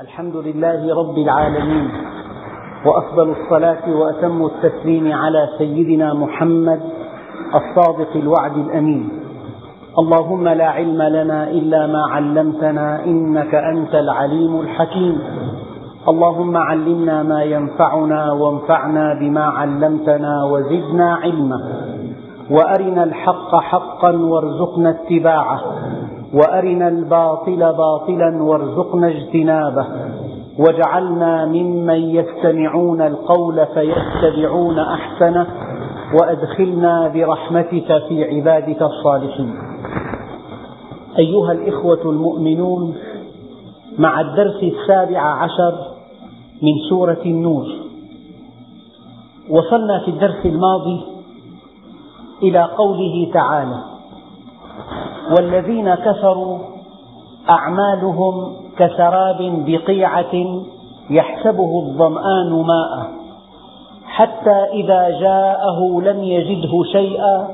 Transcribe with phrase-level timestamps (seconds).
[0.00, 1.90] الحمد لله رب العالمين
[2.86, 6.80] وأفضل الصلاة وأتم التسليم على سيدنا محمد
[7.54, 9.08] الصادق الوعد الأمين.
[9.98, 15.18] اللهم لا علم لنا إلا ما علمتنا إنك أنت العليم الحكيم.
[16.08, 21.60] اللهم علمنا ما ينفعنا وانفعنا بما علمتنا وزدنا علما.
[22.50, 25.60] وأرنا الحق حقا وارزقنا اتباعه.
[26.34, 29.86] وأرنا الباطل باطلا وارزقنا اجتنابه
[30.58, 35.46] واجعلنا ممن يستمعون القول فيتبعون أحسنه
[36.20, 39.54] وأدخلنا برحمتك في عبادك الصالحين.
[41.18, 42.94] أيها الإخوة المؤمنون
[43.98, 45.74] مع الدرس السابع عشر
[46.62, 47.66] من سورة النور
[49.50, 51.00] وصلنا في الدرس الماضي
[52.42, 53.97] إلى قوله تعالى
[55.36, 56.58] والذين كفروا
[57.50, 60.34] أعمالهم كسراب بقيعة
[61.10, 63.18] يحسبه الظمآن ماء.
[64.06, 67.48] حتى إذا جاءه لم يجده شيئا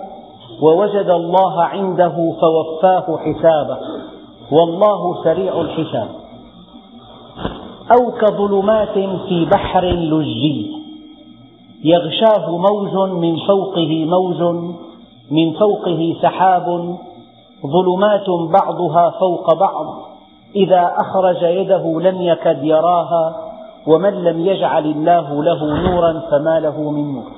[0.62, 3.78] ووجد الله عنده فوفاه حسابه.
[4.52, 6.08] والله سريع الحساب.
[7.96, 10.70] أو كظلمات في بحر لجي.
[11.84, 14.42] يغشاه موج من فوقه موج
[15.30, 16.96] من فوقه سحاب
[17.66, 19.86] ظلمات بعضها فوق بعض.
[20.56, 23.36] إذا أخرج يده لم يكد يراها
[23.86, 27.32] ومن لم يجعل الله له نورا فما له من نور.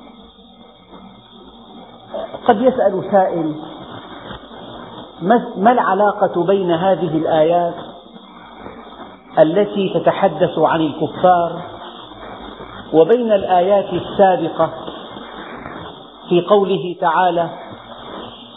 [2.47, 3.55] قد يسأل سائل
[5.57, 7.75] ما العلاقة بين هذه الآيات
[9.39, 11.61] التي تتحدث عن الكفار
[12.93, 14.69] وبين الآيات السابقة
[16.29, 17.49] في قوله تعالى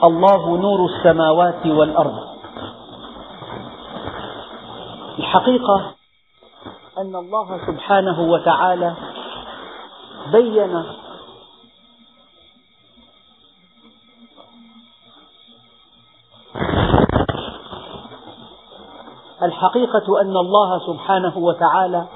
[0.04, 2.18] الله نور السماوات والأرض.
[5.18, 5.94] الحقيقة
[6.98, 8.94] أن الله سبحانه وتعالى
[10.32, 10.84] بين
[19.42, 22.06] الحقيقة أن الله سبحانه وتعالى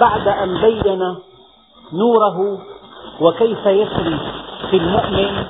[0.00, 1.16] بعد أن بين
[1.92, 2.58] نوره
[3.20, 4.18] وكيف يسري
[4.70, 5.46] في المؤمن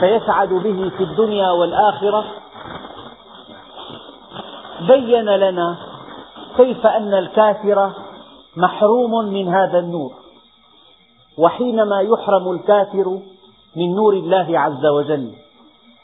[0.00, 2.24] فيسعد به في الدنيا والآخرة.
[4.80, 5.76] بين لنا
[6.56, 7.92] كيف أن الكافر
[8.56, 10.12] محروم من هذا النور
[11.38, 13.20] وحينما يحرم الكافر
[13.76, 15.32] من نور الله عز وجل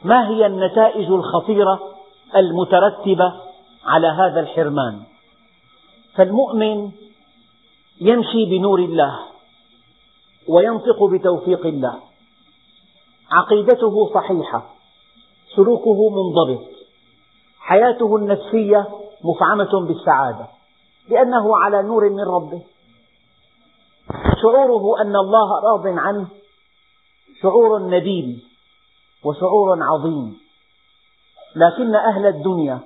[0.04, 1.80] ما هي النتائج الخطيرة
[2.36, 3.32] المترتبة
[3.84, 5.02] على هذا الحرمان؟
[6.14, 6.90] فالمؤمن
[8.00, 9.18] يمشي بنور الله
[10.48, 12.11] وينطق بتوفيق الله.
[13.32, 14.62] عقيدته صحيحة
[15.56, 16.68] سلوكه منضبط
[17.60, 18.88] حياته النفسية
[19.24, 20.46] مفعمة بالسعادة
[21.08, 22.62] لأنه على نور من ربه.
[24.42, 26.28] شعوره أن الله راض عنه
[27.42, 28.42] شعور نبيل
[29.24, 30.38] وشعور عظيم.
[31.56, 32.80] لكن أهل الدنيا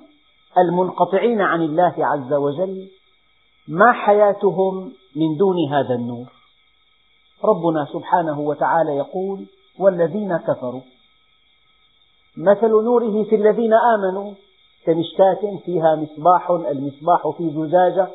[0.57, 2.89] المنقطعين عن الله عز وجل
[3.67, 6.25] ما حياتهم من دون هذا النور؟
[7.43, 9.45] ربنا سبحانه وتعالى يقول
[9.79, 10.81] والذين كفروا.
[12.37, 14.33] مثل نوره في الذين آمنوا
[14.85, 18.07] كمشكاة فيها مصباح المصباح في زجاجة.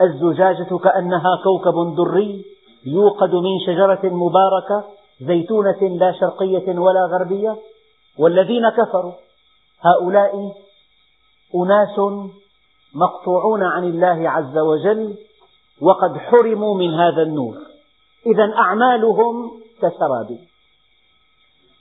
[0.00, 2.44] الزجاجة كأنها كوكب دري
[2.86, 4.84] يوقد من شجرة مباركة
[5.20, 7.56] زيتونة لا شرقية ولا غربية.
[8.18, 9.12] والذين كفروا
[9.80, 10.52] هؤلاء
[11.54, 11.98] أناس
[12.94, 15.14] مقطوعون عن الله عز وجل
[15.80, 17.54] وقد حرموا من هذا النور.
[18.26, 20.38] إذا أعمالهم كسراب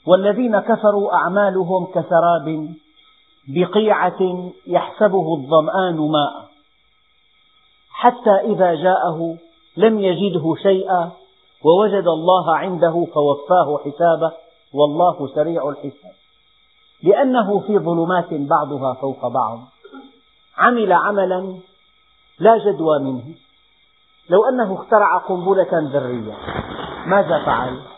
[0.08, 2.70] والذين كفروا أعمالهم كسراب
[3.48, 6.50] بقيعة يحسبه الظمآن ماء.
[7.92, 9.38] حتى إذا جاءه
[9.78, 11.12] لم يجده شيئا
[11.64, 14.32] ووجد الله عنده فوفاه حسابه
[14.74, 16.14] والله سريع الحساب.
[17.04, 19.60] لأنه في ظلمات بعضها فوق بعض.
[20.58, 21.56] عمل عملا
[22.40, 23.36] لا جدوى منه.
[24.30, 26.38] لو أنه اخترع قنبلة ذرية
[27.06, 27.93] ماذا فعل؟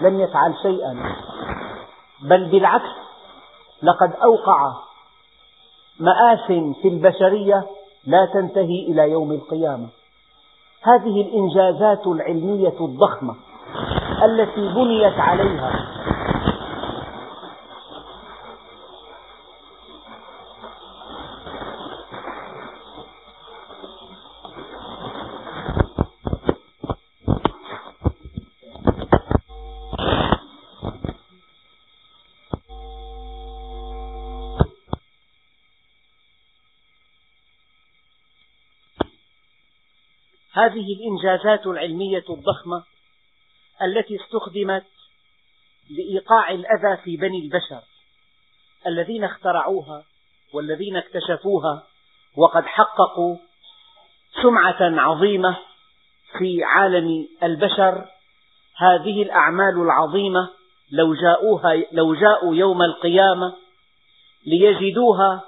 [0.00, 1.16] لم يفعل شيئا
[2.22, 2.90] بل بالعكس
[3.82, 4.72] لقد أوقع
[6.00, 6.46] مآس
[6.82, 7.64] في البشرية
[8.06, 9.88] لا تنتهي إلى يوم القيامة.
[10.82, 13.34] هذه الإنجازات العلمية الضخمة
[14.24, 15.95] التي بنيت عليها
[40.56, 42.84] هذه الإنجازات العلمية الضخمة
[43.82, 44.84] التي استخدمت
[45.90, 47.82] لإيقاع الأذى في بني البشر
[48.86, 50.04] الذين اخترعوها
[50.54, 51.82] والذين اكتشفوها
[52.36, 53.36] وقد حققوا
[54.42, 55.56] سمعة عظيمة
[56.38, 58.08] في عالم البشر.
[58.76, 60.50] هذه الأعمال العظيمة
[60.92, 63.54] لو جاءوها لو جاءوا يوم القيامة
[64.46, 65.40] ليجدوها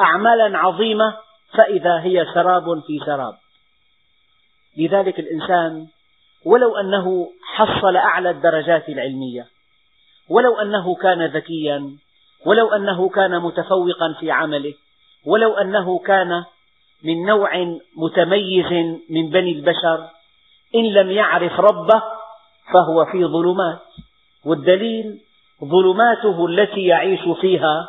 [0.00, 1.16] أعمالا عظيمة
[1.52, 3.41] فإذا هي سراب في سراب
[4.76, 5.86] لذلك الإنسان
[6.44, 9.46] ولو أنه حصل أعلى الدرجات العلمية
[10.28, 11.96] ولو أنه كان ذكيا
[12.46, 14.74] ولو أنه كان متفوقا في عمله
[15.26, 16.44] ولو أنه كان
[17.04, 17.50] من نوع
[17.96, 18.72] متميز
[19.10, 20.08] من بني البشر
[20.74, 22.02] إن لم يعرف ربه
[22.72, 23.78] فهو في ظلمات.
[24.44, 25.20] والدليل
[25.64, 27.88] ظلماته التي يعيش فيها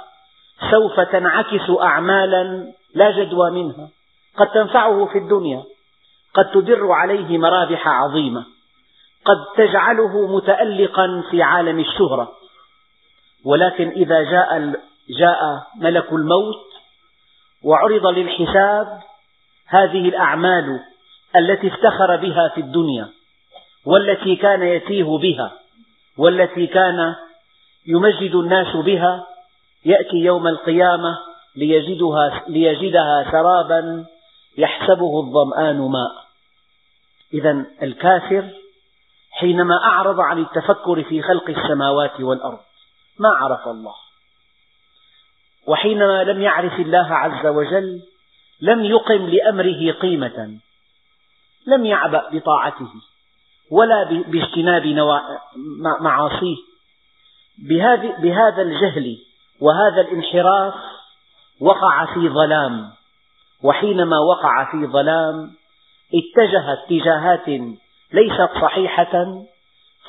[0.72, 3.90] سوف تنعكس أعمالا لا جدوى منها
[4.38, 5.64] قد تنفعه في الدنيا.
[6.34, 8.46] قد تدر عليه مرابح عظيمة
[9.26, 12.32] قد تجعله متألقا في عالم الشهرة.
[13.46, 14.74] ولكن إذا جاء,
[15.20, 16.64] جاء ملك الموت
[17.64, 19.00] وعرض للحساب
[19.68, 20.80] هذه الأعمال
[21.36, 23.10] التي افتخر بها في الدنيا
[23.86, 25.52] والتي كان يتيه بها
[26.18, 27.16] والتي كان
[27.88, 29.28] يمجد الناس بها
[29.86, 31.18] يأتي يوم القيامة
[31.56, 34.06] ليجدها, ليجدها سرابا
[34.58, 36.23] يحسبه الظمآن ماء.
[37.34, 38.50] إذا الكافر
[39.32, 42.60] حينما أعرض عن التفكر في خلق السماوات والأرض
[43.20, 43.94] ما عرف الله.
[45.68, 48.02] وحينما لم يعرف الله عز وجل
[48.62, 50.60] لم يقم لأمره قيمة
[51.68, 52.90] لم يعبأ بطاعته
[53.72, 54.86] ولا باجتناب
[56.02, 56.58] معاصيه.
[58.20, 59.18] بهذا الجهل
[59.62, 60.74] وهذا الانحراف
[61.62, 62.92] وقع في ظلام.
[63.64, 65.52] وحينما وقع في ظلام
[66.14, 67.48] اتجه اتجاهات
[68.14, 69.44] ليست صحيحة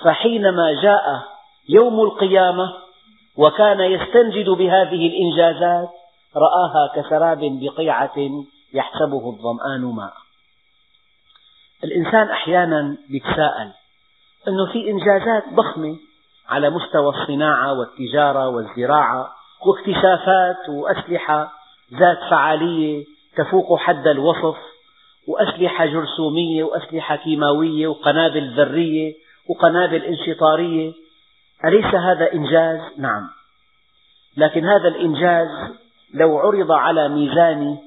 [0.04, 1.22] فحينما جاء
[1.68, 2.72] يوم القيامة
[3.36, 5.88] وكان يستنجد بهذه الإنجازات
[6.36, 8.14] رآها كسراب بقيعة
[8.74, 10.12] يحسبه الظمآن ماء.
[11.84, 13.70] الإنسان أحيانا يتساءل
[14.48, 15.96] أنه في إنجازات ضخمة
[16.48, 19.32] على مستوى الصناعة والتجارة والزراعة
[19.66, 21.52] واكتشافات وأسلحة
[21.94, 23.04] ذات فعالية
[23.36, 24.56] تفوق حد الوصف.
[25.28, 29.14] وأسلحة جرثومية وأسلحة كيماوية وقنابل ذرية
[29.48, 30.92] وقنابل انشطارية.
[31.64, 33.28] أليس هذا إنجاز؟ نعم.
[34.36, 35.48] لكن هذا الإنجاز
[36.14, 37.78] لو عرض على ميزان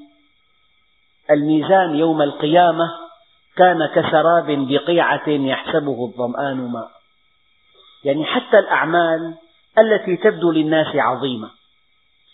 [1.32, 2.92] الميزان يوم القيامة
[3.56, 6.92] كان كسراب بقيعة يحسبه الظمآن ماء.
[8.04, 9.36] يعني حتى الأعمال
[9.78, 11.50] التي تبدو للناس عظيمة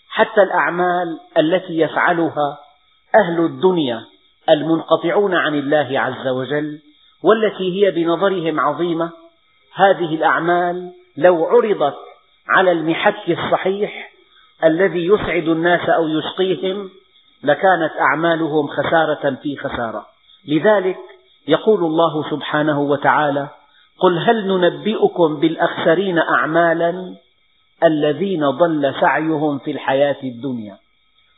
[0.08, 2.58] حتى الأعمال التي يفعلها
[3.14, 4.04] أهل الدنيا
[4.50, 6.78] المنقطعون عن الله عز وجل
[7.22, 9.10] والتي هي بنظرهم عظيمة.
[9.74, 11.96] هذه الأعمال لو عرضت
[12.48, 14.10] على المحك الصحيح
[14.64, 16.90] الذي يسعد الناس أو يشقيهم
[17.42, 20.06] لكانت أعمالهم خسارة في خسارة.
[20.48, 20.98] لذلك
[21.48, 23.48] يقول الله سبحانه وتعالى
[23.98, 27.14] قل هل ننبئكم بالأخسرين أعمالا
[27.84, 30.76] الذين ضل سعيهم في الحياة الدنيا؟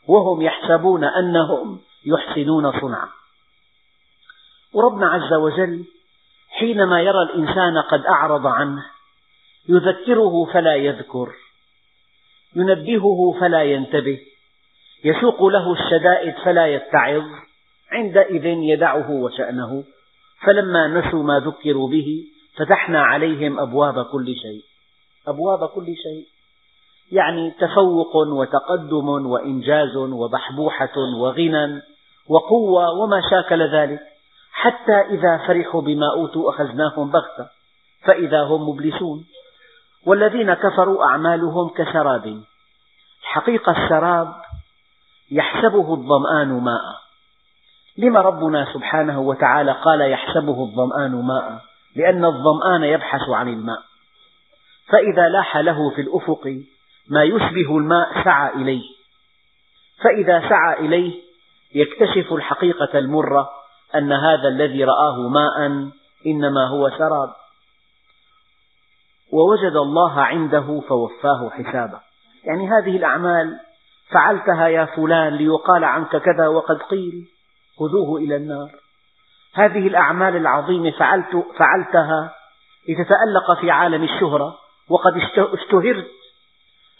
[0.07, 3.07] وهم يحسبون أنهم يحسنون صنعا.
[4.73, 5.85] وربنا عز وجل
[6.49, 8.85] حينما يرى الإنسان قد أعرض عنه
[9.69, 11.29] يذكره فلا يذكر
[12.55, 14.19] ينبهه فلا ينتبه
[15.03, 17.23] يسوق له الشدائد فلا يتعظ
[17.91, 19.83] عندئذ يدعه وشأنه.
[20.45, 22.23] فلما نسوا ما ذكروا به
[22.55, 24.61] فتحنا عليهم أبواب كل شيء.
[25.27, 26.25] أبواب كل شيء.
[27.11, 31.81] يعني تفوق وتقدم وإنجاز وبحبوحة وغنى.
[32.29, 33.99] وقوة وما شاكل ذلك
[34.51, 37.49] حتى إذا فرحوا بما أوتوا أخذناهم بغتة
[38.03, 39.25] فإذا هم مبلسون.
[40.05, 42.41] والذين كفروا أعمالهم كسراب
[43.21, 44.33] الحقيقة السراب
[45.31, 46.81] يحسبه الظمآن ماء.
[47.97, 51.61] لما ربنا سبحانه وتعالى قال يحسبه الظمآن ماء؟
[51.95, 53.79] لأن الظمآن يبحث عن الماء.
[54.87, 56.61] فإذا لاح له في الأفق
[57.09, 58.83] ما يشبه الماء سعى إليه.
[60.03, 61.26] فإذا سعى إليه
[61.75, 63.49] يكتشف الحقيقة المرة
[63.95, 65.89] أن هذا الذي رآه ماء
[66.25, 67.29] إنما هو سراب
[69.33, 71.99] ووجد الله عنده فوفاه حسابه.
[72.43, 73.59] يعني هذه الأعمال
[74.11, 77.27] فعلتها يا فلان ليقال عنك كذا وقد قيل
[77.79, 78.69] خذوه إلى النار.
[79.53, 82.33] هذه الأعمال العظيمة فعلت فعلتها
[82.89, 84.57] لتتألق في عالم الشهرة
[84.89, 86.07] وقد اشتهرت.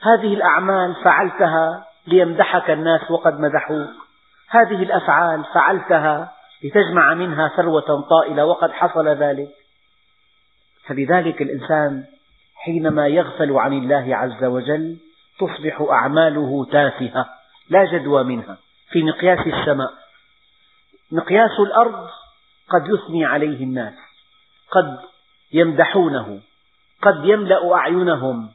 [0.01, 4.06] هذه الأعمال فعلتها ليمدحك الناس وقد مدحوك.
[4.49, 9.49] هذه الأفعال فعلتها لتجمع منها ثروة طائلة وقد حصل ذلك.
[10.87, 12.03] فلذلك الإنسان
[12.55, 14.97] حينما يغفل عن الله عز وجل
[15.39, 17.25] تصبح أعماله تافهة
[17.69, 18.57] لا جدوى منها.
[18.91, 19.91] في مقياس السماء
[21.11, 22.07] مقياس الأرض
[22.69, 23.93] قد يثني عليه الناس
[24.71, 24.99] قد
[25.53, 26.39] يمدحونه
[27.01, 28.49] قد يملأ أعينهم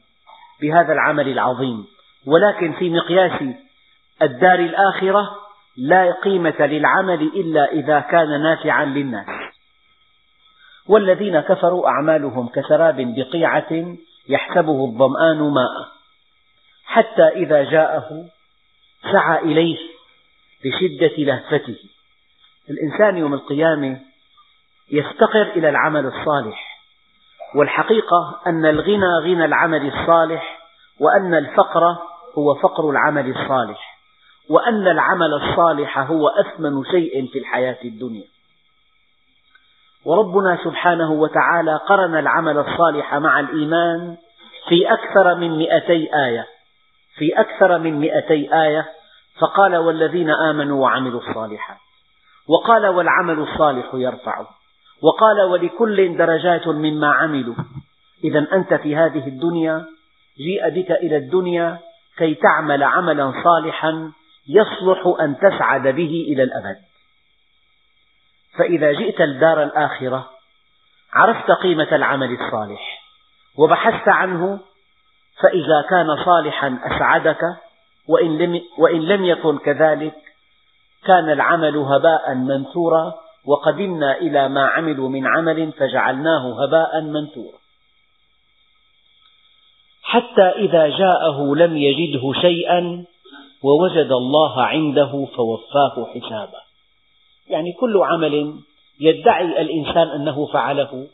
[0.61, 1.85] بهذا العمل العظيم.
[2.25, 3.55] ولكن في مقياس
[4.21, 5.42] الدار الآخرة
[5.77, 9.27] لا قيمة للعمل إلا إذا كان نافعا للناس.
[10.87, 13.95] والذين كفروا أعمالهم كسراب بقيعة
[14.29, 15.87] يحسبه الظمآن ماء.
[16.85, 18.25] حتى إذا جاءه
[19.11, 19.77] سعى إليه
[20.65, 21.77] لشدة لهفته.
[22.69, 23.99] الإنسان يوم القيامة
[24.91, 26.73] يفتقر إلى العمل الصالح.
[27.55, 30.59] والحقيقة أن الغنى غنى العمل الصالح
[30.99, 31.97] وأن الفقر
[32.37, 33.92] هو فقر العمل الصالح.
[34.49, 38.23] وأن العمل الصالح هو أثمن شيء في الحياة الدنيا.
[40.05, 44.17] وربنا سبحانه وتعالى قرن العمل الصالح مع الإيمان
[44.69, 46.47] في أكثر من مئتي آية.
[47.15, 48.85] في أكثر من مئتي آية.
[49.39, 51.77] فقال والذين آمنوا وعملوا الصالحات.
[52.47, 54.47] وقال والعمل الصالح يرفعه
[55.01, 57.55] وقال ولكل درجات مما عملوا.
[58.23, 59.85] إذا أنت في هذه الدنيا
[60.37, 61.79] جيء بك إلى الدنيا
[62.17, 64.11] كي تعمل عملا صالحا
[64.47, 66.77] يصلح أن تسعد به إلى الأبد.
[68.57, 70.29] فإذا جئت الدار الآخرة
[71.13, 73.03] عرفت قيمة العمل الصالح
[73.57, 74.59] وبحثت عنه
[75.41, 77.41] فإذا كان صالحا أسعدك
[78.07, 80.15] وإن لم, وإن لم يكن كذلك
[81.05, 83.13] كان العمل هباء منثورا
[83.45, 87.57] وقدمنا إلى ما عملوا من عمل فجعلناه هباء منثورا.
[90.03, 93.05] حتى إذا جاءه لم يجده شيئا
[93.63, 96.59] ووجد الله عنده فوفاه حسابه.
[97.47, 98.55] يعني كل عمل
[98.99, 101.07] يدعي الإنسان أنه فعله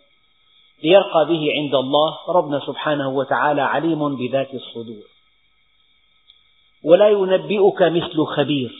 [0.83, 5.03] ليرقى به عند الله ربنا سبحانه وتعالى عليم بذات الصدور.
[6.83, 8.71] ولا ينبئك مثل خبير.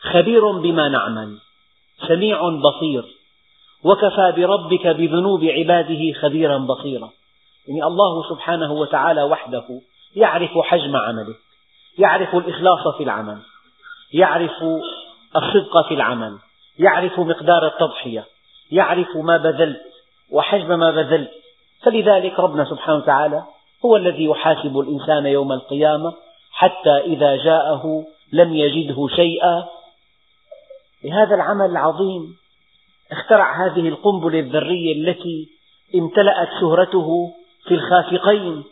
[0.00, 1.38] خبير بما نعمل
[2.08, 3.04] سميع بصير
[3.84, 7.10] وكفى بربك بذنوب عباده خبيرا بصيرا.
[7.68, 9.80] يعني الله سبحانه وتعالى وحده
[10.16, 11.36] يعرف حجم عملك
[11.98, 13.38] يعرف الإخلاص في العمل
[14.12, 14.62] يعرف
[15.36, 16.38] الصدق في العمل
[16.78, 18.24] يعرف مقدار التضحية
[18.70, 19.82] يعرف ما بذلت
[20.32, 21.30] وحجم ما بذلت
[21.82, 23.42] فلذلك ربنا سبحانه وتعالى
[23.84, 26.14] هو الذي يحاسب الإنسان يوم القيامة
[26.52, 29.64] حتى إذا جاءه لم يجده شيئا.
[31.04, 32.36] لهذا العمل العظيم
[33.12, 35.48] اخترع هذه القنبلة الذرية التي
[35.94, 37.34] امتلأت شهرته
[37.68, 38.64] في الخافقين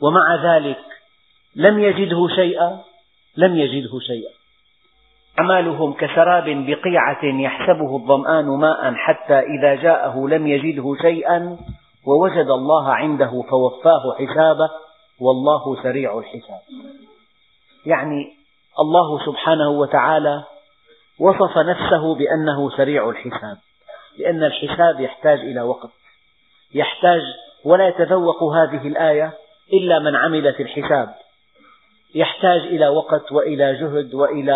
[0.00, 0.91] ومع ذلك
[1.56, 2.80] لم يجده شيئا
[3.36, 4.32] لم يجده شيئا.
[5.38, 11.56] أعمالهم كسراب بقيعة يحسبه الظمآن ماء حتى إذا جاءه لم يجده شيئا
[12.06, 14.70] ووجد الله عنده فوفاه حسابه
[15.20, 16.60] والله سريع الحساب.
[17.86, 18.32] يعني
[18.80, 20.44] الله سبحانه وتعالى
[21.20, 23.56] وصف نفسه بأنه سريع الحساب
[24.18, 25.90] لأن الحساب يحتاج إلى وقت.
[26.74, 27.22] يحتاج
[27.64, 29.32] ولا يتذوق هذه الآية
[29.72, 31.21] إلا من عمل في الحساب.
[32.14, 34.52] يحتاج إلى وقت وإلى جهد وإلى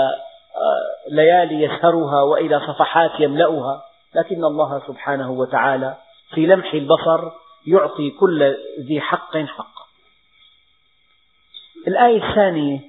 [0.56, 3.82] آه، ليالي يسهرها وإلى صفحات يملأها.
[4.14, 5.96] لكن الله سبحانه وتعالى
[6.34, 7.30] في لمح البصر
[7.66, 9.86] يعطي كل ذي حق حقه
[11.88, 12.80] الآية الثانية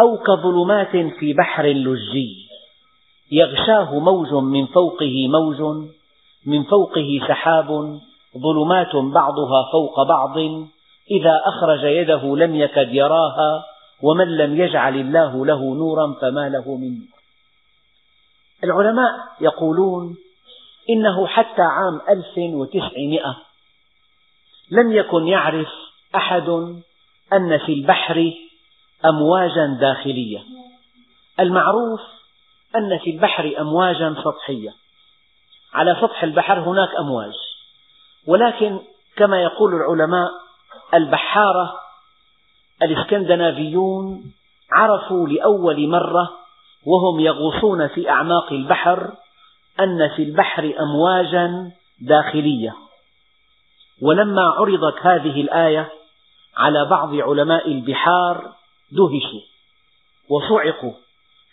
[0.00, 2.46] أو كظلمات في بحر لجي
[3.32, 5.86] يغشاه موج من فوقه موج
[6.46, 8.00] من فوقه سحاب
[8.38, 10.36] ظلمات بعضها فوق بعض.
[11.10, 13.64] إذا أخرج يده لم يكد يراها
[14.02, 17.20] ومن لم يجعل الله له نورا فما له من نور.
[18.64, 20.16] العلماء يقولون
[20.90, 23.36] إنه حتى عام 1900
[24.70, 25.68] لم يكن يعرف
[26.14, 26.48] أحد
[27.32, 28.32] أن في البحر
[29.04, 30.42] أمواجا داخلية.
[31.40, 32.00] المعروف
[32.76, 34.70] أن في البحر أمواجا سطحية.
[35.74, 37.34] على سطح البحر هناك أمواج.
[38.26, 38.80] ولكن
[39.16, 40.30] كما يقول العلماء
[40.94, 41.72] البحارة
[42.82, 44.32] الإسكندنافيون
[44.72, 46.30] عرفوا لأول مرة
[46.86, 49.10] وهم يغوصون في أعماق البحر
[49.80, 51.70] أن في البحر أمواجا
[52.00, 52.74] داخلية.
[54.02, 55.88] ولما عرضت هذه الآية
[56.56, 58.52] على بعض علماء البحار
[58.92, 59.40] دهشوا
[60.28, 60.92] وصعقوا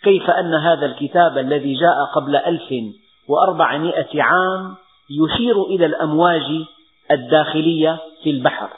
[0.02, 2.94] كيف أن هذا الكتاب الذي جاء قبل ألف
[3.28, 4.76] وأربعمائة عام
[5.10, 6.64] يشير إلى الأمواج
[7.10, 8.70] الداخلية في البحر.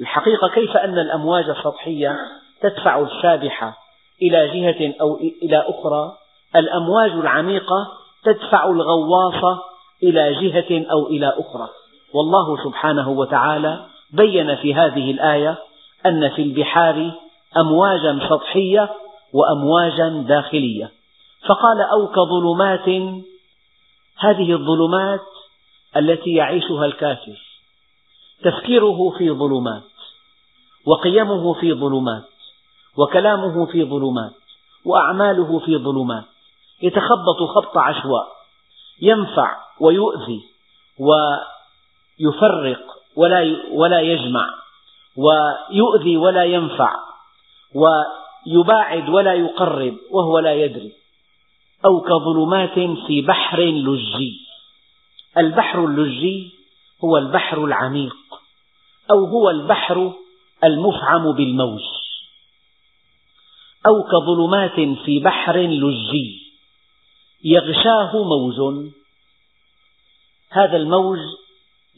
[0.00, 2.16] الحقيقة كيف أن الأمواج السطحية
[2.60, 3.76] تدفع السابحة
[4.22, 6.12] إلى جهة أو إلى أخرى
[6.56, 7.88] الأمواج العميقة
[8.24, 9.58] تدفع الغواص
[10.02, 11.68] إلى جهة أو إلى أخرى.
[12.14, 15.58] والله سبحانه وتعالى بين في هذه الآية
[16.06, 17.12] أن في البحار
[17.56, 18.90] أمواجا سطحية
[19.32, 20.90] وأمواجا داخلية.
[21.48, 22.88] فقال أو كظلمات
[24.18, 25.20] هذه الظلمات
[25.96, 27.49] التي يعيشها الكافر.
[28.42, 29.82] تفكيره في ظلمات
[30.86, 32.24] وقيمه في ظلمات
[32.96, 34.32] وكلامه في ظلمات
[34.84, 36.24] وأعماله في ظلمات.
[36.82, 38.28] يتخبط خبط عشواء
[39.02, 40.42] ينفع ويؤذي
[40.98, 42.80] ويفرق
[43.16, 44.46] ولا ولا يجمع
[45.16, 46.96] ويؤذي ولا ينفع
[47.74, 50.92] ويباعد ولا يقرب وهو لا يدري.
[51.84, 54.40] أو كظلمات في بحر لجي.
[55.38, 56.52] البحر اللجي
[57.04, 58.16] هو البحر العميق.
[59.10, 60.12] أو هو البحر
[60.64, 61.82] المفعم بالموج
[63.86, 66.40] أو كظلمات في بحر لجي
[67.44, 68.86] يغشاه موج.
[70.50, 71.18] هذا الموج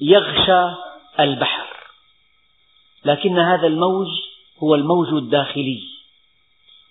[0.01, 0.77] يغشى
[1.21, 1.67] البحر
[3.05, 4.09] لكن هذا الموج
[4.63, 5.83] هو الموج الداخلي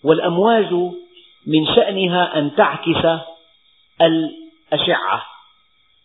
[0.04, 0.74] والأمواج
[1.48, 3.22] من شأنها أن تعكس
[4.02, 5.26] الأشعة.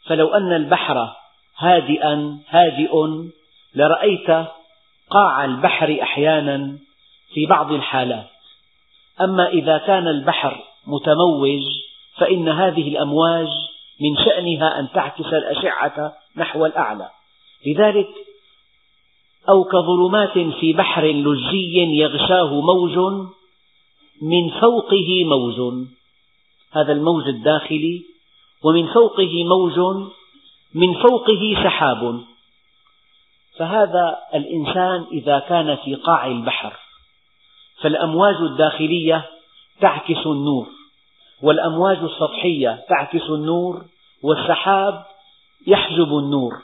[0.07, 1.17] فلو أن البحر
[1.59, 2.93] هادئا هادئ
[3.77, 4.47] لرأيت
[5.11, 6.79] قاع البحر أحيانا
[7.35, 8.27] في بعض الحالات.
[9.21, 11.63] أما إذا كان البحر متموج
[12.17, 13.49] فإن هذه الأمواج
[14.01, 17.09] من شأنها أن تعكس الأشعة نحو الأعلى.
[17.67, 18.09] لذلك
[19.49, 22.99] أو كظلمات في بحر لجي يغشاه موج
[24.23, 25.87] من فوقه موج.
[26.73, 28.03] هذا الموج الداخلي
[28.65, 30.07] ومن فوقه موج
[30.75, 32.21] من فوقه سحاب.
[33.59, 36.73] فهذا الإنسان إذا كان في قاع البحر
[37.83, 39.31] فالأمواج الداخلية
[39.81, 40.67] تعكس النور
[41.43, 43.85] والأمواج السطحية تعكس النور
[44.23, 45.05] والسحاب
[45.67, 46.63] يحجب النور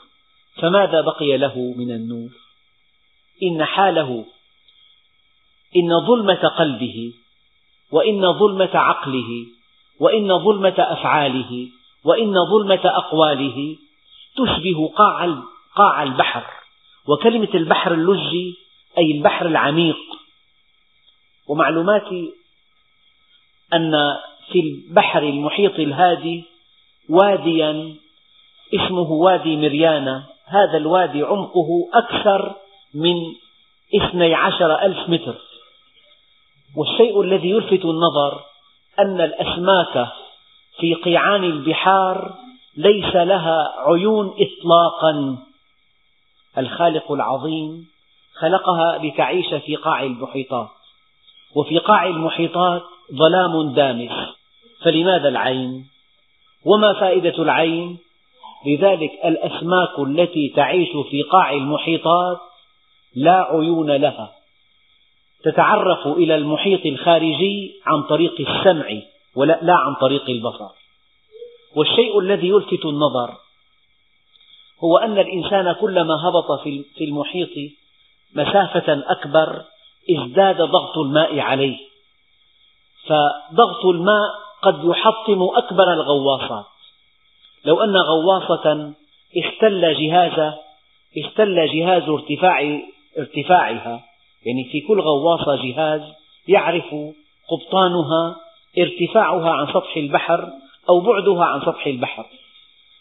[0.61, 2.29] فماذا بقي له من النور؟
[3.43, 4.25] إن حاله
[5.75, 7.13] إن ظلمة قلبه
[7.91, 9.45] وإن ظلمة عقله
[9.99, 11.67] وإن ظلمة أفعاله
[12.03, 13.77] وإن ظلمة أقواله
[14.35, 14.91] تشبه
[15.75, 16.62] قاع البحر.
[17.07, 18.55] وكلمة البحر اللجي
[18.97, 19.97] أي البحر العميق.
[21.47, 22.31] ومعلوماتي
[23.73, 23.91] أن
[24.51, 26.43] في البحر المحيط الهادي
[27.09, 27.95] واديا
[28.75, 30.23] اسمه وادي مريانا.
[30.45, 32.55] هذا الوادي عمقه أكثر
[32.93, 33.15] من
[33.95, 35.35] اثني عشر ألف متر.
[36.77, 38.41] والشيء الذي يلفت النظر
[38.99, 40.07] أن الأسماك
[40.79, 42.33] في قيعان البحار
[42.77, 45.37] ليس لها عيون إطلاقا.
[46.57, 47.87] الخالق العظيم
[48.33, 50.69] خلقها لتعيش في قاع المحيطات.
[51.55, 54.11] وفي قاع المحيطات ظلام دامس
[54.83, 55.85] فلماذا العين؟
[56.65, 57.97] وما فائدة العين؟
[58.65, 62.37] لذلك الأسماك التي تعيش في قاع المحيطات
[63.15, 64.31] لا عيون لها.
[65.43, 68.85] تتعرف إلى المحيط الخارجي عن طريق السمع
[69.35, 70.69] ولا لا عن طريق البصر.
[71.75, 73.42] والشيء الذي يلفت النظر
[74.83, 77.71] هو أن الإنسان كلما هبط في المحيط
[78.35, 79.61] مسافة أكبر
[80.11, 81.77] ازداد ضغط الماء عليه.
[83.07, 84.29] فضغط الماء
[84.61, 86.65] قد يحطم أكبر الغواصات.
[87.65, 88.93] لو أن غواصة
[89.37, 90.53] اختل جهاز
[91.17, 92.81] اختل جهاز ارتفاع
[93.17, 94.03] ارتفاعها
[94.45, 96.01] يعني في كل غواصة جهاز
[96.47, 96.95] يعرف
[97.49, 98.35] قبطانها
[98.79, 100.49] ارتفاعها عن سطح البحر
[100.89, 102.25] أو بعدها عن سطح البحر.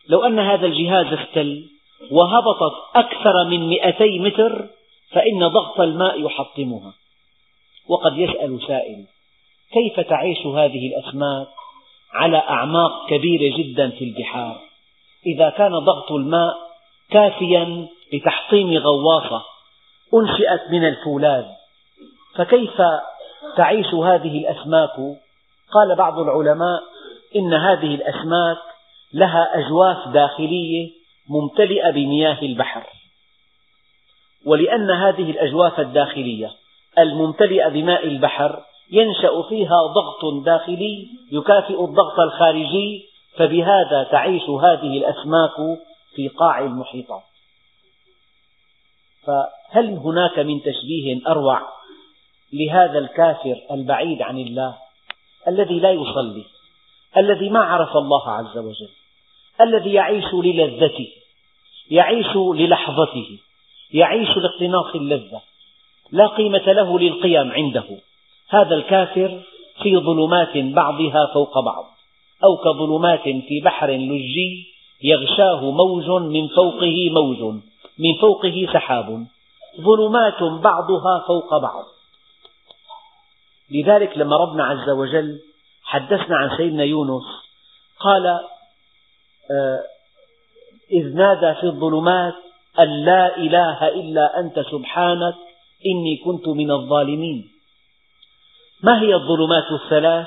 [0.09, 1.65] لو أن هذا الجهاز اختل
[2.11, 4.67] وهبطت أكثر من مئتي متر
[5.13, 6.95] فإن ضغط الماء يحطمها.
[7.89, 9.07] وقد يسأل سائل
[9.73, 11.47] كيف تعيش هذه الأسماك
[12.13, 14.61] على أعماق كبيرة جدا في البحار؟
[15.27, 16.55] إذا كان ضغط الماء
[17.11, 19.43] كافيا لتحطيم غواصة
[20.15, 21.45] أنشئت من الفولاذ
[22.37, 22.83] فكيف
[23.57, 24.97] تعيش هذه الأسماك؟
[25.73, 26.83] قال بعض العلماء
[27.37, 28.72] إن هذه الأسماك
[29.15, 30.91] لها أجواف داخلية
[31.29, 32.87] ممتلئة بمياه البحر.
[34.47, 36.51] ولأن هذه الأجواف الداخلية
[36.99, 43.05] الممتلئة بماء البحر ينشأ فيها ضغط داخلي يكافئ الضغط الخارجي
[43.37, 45.79] فبهذا تعيش هذه الأسماك
[46.15, 47.23] في قاع المحيطات.
[49.27, 51.63] فهل هناك من تشبيه أروع
[52.53, 54.77] لهذا الكافر البعيد عن الله
[55.49, 56.45] الذي لا يصلي
[57.17, 59.02] الذي ما عرف الله عز وجل؟
[59.61, 61.09] الذي يعيش للذته
[61.91, 63.39] يعيش للحظته
[63.95, 65.41] يعيش لاقتناص اللذة.
[66.13, 67.85] لا قيمة له للقيم عنده.
[68.49, 69.41] هذا الكافر
[69.83, 71.85] في ظلمات بعضها فوق بعض
[72.45, 74.67] أو كظلمات في بحر لجي
[75.03, 77.55] يغشاه موج من فوقه موج
[77.99, 79.27] من فوقه سحاب.
[79.81, 81.85] ظلمات بعضها فوق بعض.
[83.71, 85.41] لذلك لما ربنا عز وجل
[85.85, 87.25] حدثنا عن سيدنا يونس
[88.01, 88.41] قال
[90.93, 92.35] إذ نادى في الظلمات
[92.81, 95.35] أن لا إله إلا أنت سبحانك
[95.87, 97.49] إني كنت من الظالمين.
[98.83, 100.27] ما هي الظلمات الثلاث؟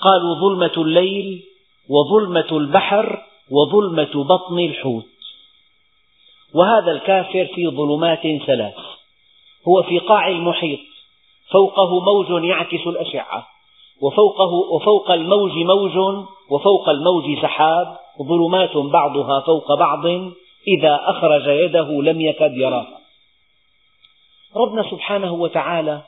[0.00, 1.42] قالوا ظلمة الليل
[1.88, 5.06] وظلمة البحر وظلمة بطن الحوت.
[6.54, 8.74] وهذا الكافر في ظلمات ثلاث.
[9.68, 10.80] هو في قاع المحيط
[11.50, 13.46] فوقه موج يعكس الأشعة
[14.00, 17.96] وفوقه وفوق الموج موج وفوق الموج سحاب
[18.28, 20.06] ظلمات بعضها فوق بعض
[20.68, 23.00] إذا أخرج يده لم يكد يراها
[24.56, 26.02] ربنا سبحانه وتعالى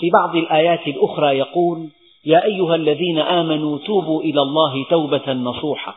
[0.00, 1.88] في بعض الآيات الأخرى يقول
[2.24, 5.94] يا أيها الذين آمنوا توبوا إلى الله توبة نصوحا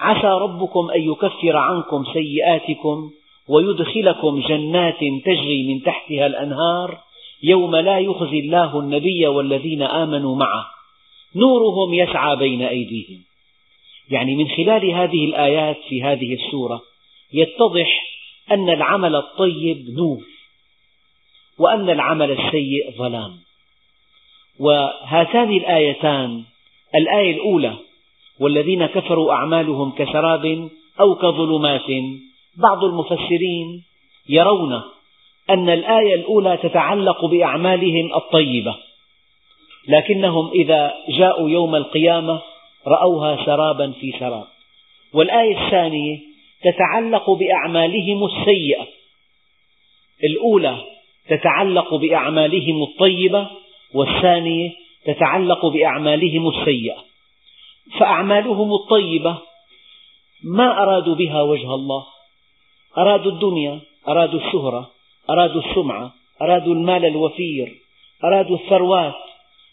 [0.00, 3.10] عسى ربكم أن يكفر عنكم سيئاتكم
[3.48, 6.98] ويدخلكم جنات تجري من تحتها الأنهار
[7.42, 10.66] يوم لا يخزي الله النبي والذين آمنوا معه.
[11.36, 13.20] نورهم يسعى بين أيديهم.
[14.10, 16.82] يعني من خلال هذه الآيات في هذه السورة
[17.32, 18.04] يتضح
[18.50, 20.22] أن العمل الطيب نور
[21.58, 23.38] وأن العمل السيء ظلام.
[24.60, 26.42] وهاتان الآيتان
[26.94, 27.76] الآية الأولى
[28.40, 30.68] والذين كفروا أعمالهم كسراب
[31.00, 31.90] أو كظلمات
[32.56, 33.84] بعض المفسرين
[34.28, 34.82] يرون
[35.50, 38.76] أن الآية الأولى تتعلق بأعمالهم الطيبة
[39.88, 42.40] لكنهم إذا جاءوا يوم القيامة
[42.86, 44.46] رأوها سرابا في سراب.
[45.14, 46.18] والآية الثانية
[46.62, 48.86] تتعلق بأعمالهم السيئة.
[50.24, 50.84] الأولى
[51.28, 53.50] تتعلق بأعمالهم الطيبة.
[53.94, 54.70] والثانية
[55.04, 56.96] تتعلق بأعمالهم السيئة.
[57.98, 59.38] فأعمالهم الطيبة
[60.44, 62.06] ما أرادوا بها وجه الله.
[62.98, 64.90] أرادوا الدنيا أرادوا الشهرة
[65.30, 67.74] أرادوا السمعة أرادوا المال الوفير
[68.24, 69.14] أرادوا الثروات.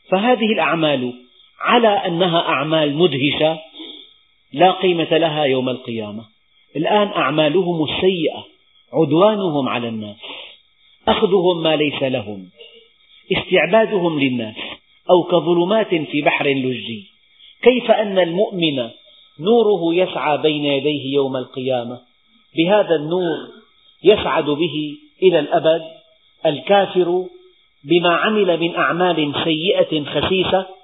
[0.09, 1.13] فهذه الأعمال
[1.59, 3.59] على أنها أعمال مدهشة
[4.53, 6.23] لا قيمة لها يوم القيامة.
[6.75, 8.45] الآن أعمالهم السيئة
[8.93, 10.17] عدوانهم على الناس
[11.07, 12.49] أخذهم ما ليس لهم
[13.31, 14.55] استعبادهم للناس
[15.09, 17.03] أو كظلمات في بحر لجي.
[17.63, 18.89] كيف أن المؤمن
[19.39, 21.99] نوره يسعى بين يديه يوم القيامة؟
[22.57, 23.37] بهذا النور
[24.03, 25.81] يسعد به إلى الأبد
[26.45, 27.25] الكافر
[27.83, 30.78] بما عمل من أعمال سيئة خسيسة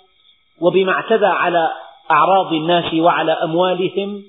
[0.61, 1.71] وبما اعتدى على
[2.11, 4.23] أعراض الناس وعلى أموالهم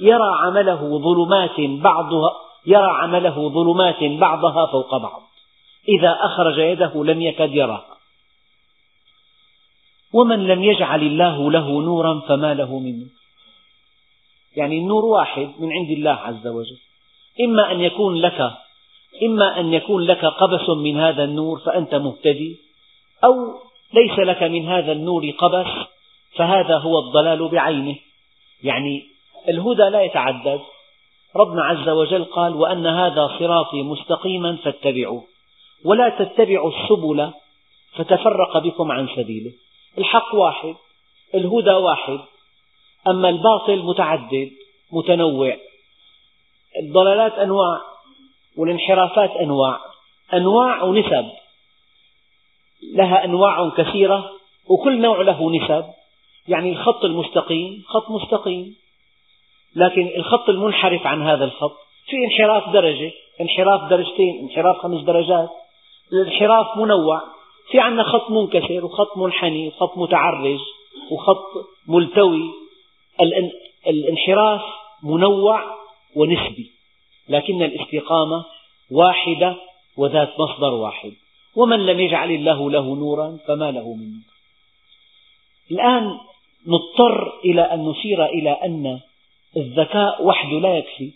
[0.00, 2.30] يرى عمله ظلمات بعضها
[2.66, 5.22] يرى عمله ظلمات بعضها فوق بعض.
[5.88, 7.96] إذا أخرج يده لم يكد يراها
[10.12, 13.08] ومن لم يجعل الله له نورا فما له من نور.
[14.56, 16.78] يعني النور واحد من عند الله عز وجل.
[17.40, 18.40] إما أن يكون لك
[19.22, 22.56] إما أن يكون لك قبس من هذا النور فأنت مهتدي
[23.24, 23.34] أو
[23.92, 25.86] ليس لك من هذا النور قبس
[26.36, 27.96] فهذا هو الضلال بعينه.
[28.62, 29.04] يعني
[29.48, 30.60] الهدى لا يتعدد.
[31.36, 35.24] ربنا عز وجل قال وأن هذا صراطي مستقيما فاتبعوه.
[35.84, 37.30] ولا تتبعوا السبل
[37.96, 39.52] فتفرق بكم عن سبيله.
[39.98, 40.74] الحق واحد
[41.34, 42.18] الهدى واحد.
[43.08, 44.50] أما الباطل متعدد
[44.92, 45.56] متنوع.
[46.82, 47.80] الضلالات أنواع
[48.56, 49.80] والانحرافات أنواع.
[50.34, 51.26] أنواع ونسب.
[52.94, 54.30] لها أنواع كثيرة
[54.68, 55.84] وكل نوع له نسب.
[56.48, 58.76] يعني الخط المستقيم خط مستقيم.
[59.76, 65.50] لكن الخط المنحرف عن هذا الخط في انحراف درجة انحراف درجتين انحراف خمس درجات.
[66.12, 67.20] الانحراف منوع.
[67.70, 70.60] في عندنا خط منكسر وخط منحني وخط متعرج
[71.10, 71.46] وخط
[71.88, 72.52] ملتوي.
[73.86, 74.62] الانحراف
[75.02, 75.62] منوع
[76.16, 76.70] ونسبي
[77.28, 78.44] لكن الاستقامة
[78.90, 79.56] واحدة
[79.96, 81.12] وذات مصدر واحد.
[81.56, 84.22] ومن لم يجعل الله له نورا فما له من نور.
[85.70, 86.18] الآن
[86.66, 89.00] نضطر إلى أن نشير إلى أن
[89.56, 91.12] الذكاء وحده لا يكفي.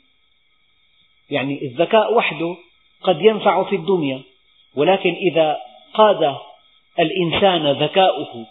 [1.30, 2.56] يعني الذكاء وحده
[3.02, 4.20] قد ينفع في الدنيا
[4.76, 5.56] ولكن إذا
[5.94, 6.36] قاد
[6.98, 8.46] الإنسان ذكاؤه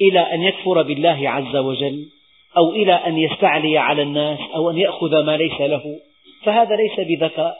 [0.00, 2.08] إلى أن يكفر بالله عز وجل
[2.56, 6.00] أو إلى أن يستعلي على الناس أو أن يأخذ ما ليس له
[6.42, 7.56] فهذا ليس بذكاء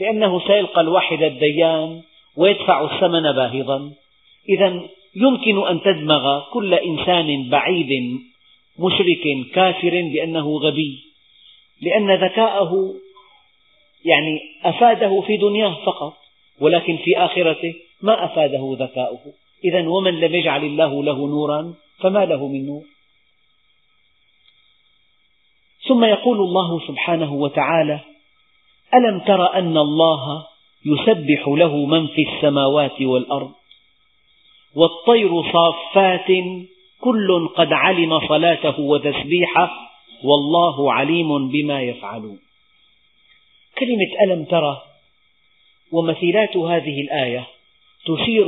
[0.00, 2.02] لأنه سيلقى الواحد الديان
[2.36, 3.92] ويدفع الثمن باهظا.
[4.48, 4.82] إذا
[5.16, 8.20] يمكن أن تدمغ كل إنسان بعيد
[8.78, 10.98] مشرك كافر بأنه غبي
[11.82, 12.94] لأن ذكاءه
[14.04, 16.16] يعني أفاده في دنياه فقط
[16.60, 19.20] ولكن في آخرته ما أفاده ذكاؤه.
[19.64, 22.82] إذا ومن لم يجعل الله له نورا فما له من نور.
[25.88, 28.00] ثم يقول الله سبحانه وتعالى
[28.94, 30.49] ألم تر أن الله
[30.86, 33.52] يسبح له من في السماوات والأرض.
[34.74, 36.28] والطير صافات
[37.00, 39.70] كل قد علم صلاته وتسبيحه
[40.24, 42.38] والله عليم بما يفعلون.
[43.78, 44.82] كلمة ألم ترى
[45.92, 47.46] ومثيلات هذه الآية
[48.06, 48.46] تشير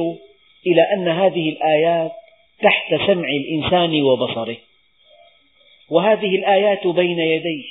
[0.66, 2.12] إلى أن هذه الآيات
[2.62, 4.56] تحت سمع الإنسان وبصره.
[5.90, 7.64] وهذه الآيات بين يديه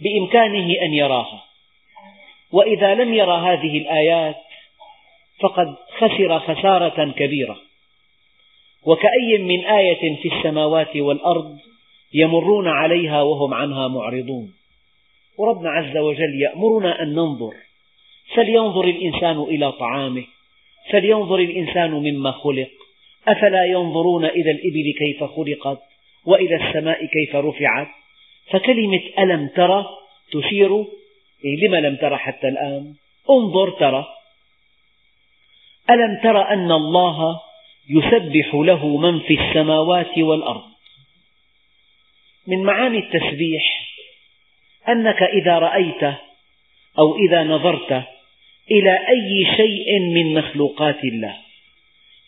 [0.00, 1.43] بإمكانه أن يراها.
[2.54, 4.36] وإذا لم يرى هذه الآيات
[5.40, 7.56] فقد خسر خسارة كبيرة.
[8.86, 11.58] وكأي من آية في السماوات والأرض
[12.14, 14.54] يمرون عليها وهم عنها معرضون.
[15.38, 17.52] وربنا عز وجل يأمرنا أن ننظر.
[18.34, 20.24] فلينظر الإنسان إلى طعامه.
[20.90, 22.70] فلينظر الإنسان مما خلق.
[23.28, 25.82] أفلا ينظرون إلى الإبل كيف خلقت
[26.26, 27.88] وإلى السماء كيف رفعت؟
[28.50, 29.86] فكلمة ألم ترى
[30.32, 30.84] تشير
[31.44, 32.94] إيه لم لم ترى حتى الآن؟
[33.30, 34.06] انظر ترى.
[35.90, 37.40] ألم تر أن الله
[37.90, 40.64] يسبح له من في السماوات والأرض؟
[42.46, 43.88] من معاني التسبيح
[44.88, 46.14] أنك إذا رأيت
[46.98, 48.04] أو إذا نظرت
[48.70, 51.36] إلى أي شيء من مخلوقات الله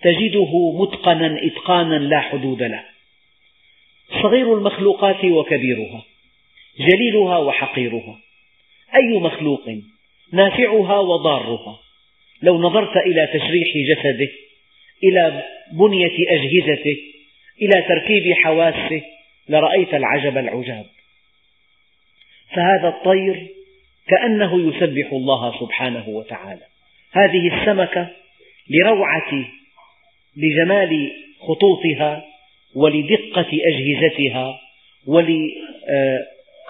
[0.03, 2.85] تجده متقنا إتقانا لا حدود له.
[4.23, 6.05] صغير المخلوقات وكبيرها
[6.79, 8.26] جليلها وحقيرها.
[8.95, 9.69] أي مخلوق
[10.33, 11.79] نافعها وضارها؟
[12.43, 14.29] لو نظرت إلى تشريح جسده
[15.05, 16.97] إلى بنية أجهزته
[17.63, 19.03] إلى تركيب حواسه
[19.49, 20.85] لرأيت العجب العجاب.
[22.55, 23.47] فهذا الطير
[24.09, 26.63] كأنه يسبح الله سبحانه وتعالى.
[27.13, 28.09] هذه السمكة
[28.71, 29.47] لروعة
[30.37, 32.25] لجمال خطوطها
[32.77, 34.61] ولدقة أجهزتها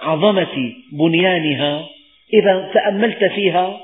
[0.03, 1.89] ولعظمة بنيانها
[2.33, 3.81] إذا تأملت فيها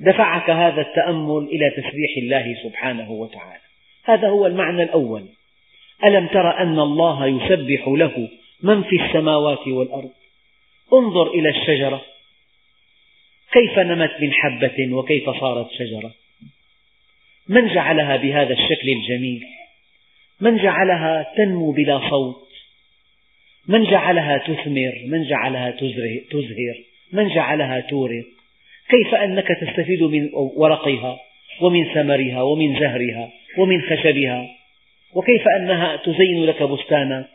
[0.00, 3.60] دفعك هذا التأمل إلى تسبيح الله سبحانه وتعالى.
[4.04, 5.28] هذا هو المعنى الأول.
[6.04, 8.28] ألم تر أن الله يسبح له
[8.62, 10.10] من في السماوات والأرض؟
[10.92, 12.02] انظر إلى الشجرة.
[13.52, 16.14] كيف نمت من حبة وكيف صارت شجرة؟
[17.48, 19.42] من جعلها بهذا الشكل الجميل؟
[20.40, 22.48] من جعلها تنمو بلا صوت؟
[23.68, 25.70] من جعلها تثمر؟ من جعلها
[26.30, 28.24] تزهر؟ من جعلها تورق
[28.88, 31.18] كيف أنك تستفيد من ورقها
[31.60, 34.48] ومن ثمرها ومن زهرها ومن خشبها؟
[35.14, 37.28] وكيف أنها تزين لك بستانك؟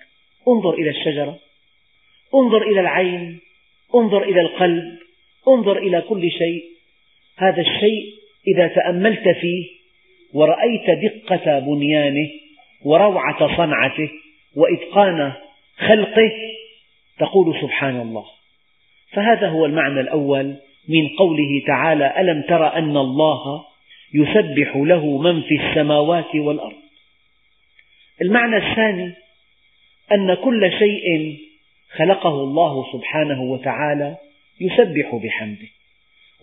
[0.48, 1.40] انظر إلى الشجرة.
[2.36, 3.40] انظر إلى العين.
[3.96, 4.98] انظر إلى القلب.
[5.48, 6.64] انظر إلى كل شيء.
[7.38, 8.14] هذا الشيء
[8.48, 9.66] إذا تأملت فيه
[10.34, 12.30] ورأيت دقة بنيانه
[12.86, 14.10] وروعة صنعته
[14.56, 15.34] وإتقان
[15.78, 16.32] خلقه
[17.20, 18.37] تقول سبحان الله.
[19.12, 20.56] فهذا هو المعنى الأول
[20.88, 23.66] من قوله تعالى ألم تر أن الله
[24.14, 26.78] يسبح له من في السماوات والأرض؟
[28.22, 29.14] المعنى الثاني
[30.12, 31.38] أن كل شيء
[31.98, 34.18] خلقه الله سبحانه وتعالى
[34.62, 35.68] يسبح بحمده.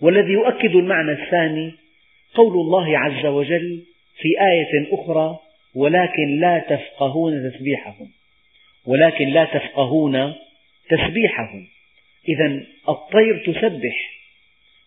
[0.01, 1.73] والذي يؤكد المعنى الثاني
[2.35, 3.83] قول الله عز وجل
[4.21, 5.39] في آية أخرى
[5.75, 8.07] ولكن لا تفقهون تسبيحهم
[8.85, 10.33] ولكن لا تفقهون
[10.89, 11.67] تسبيحهم
[12.29, 14.15] إذا الطير تسبح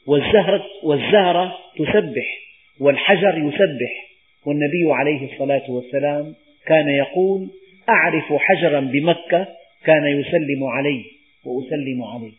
[0.06, 2.38] والزهرة, والزهرة تسبح
[2.80, 4.08] والحجر يسبح.
[4.46, 6.34] والنبي عليه الصلاة والسلام
[6.66, 7.48] كان يقول
[7.88, 9.48] أعرف حجرا بمكة
[9.84, 11.04] كان يسلم عليه
[11.44, 12.32] وأسلم عليه.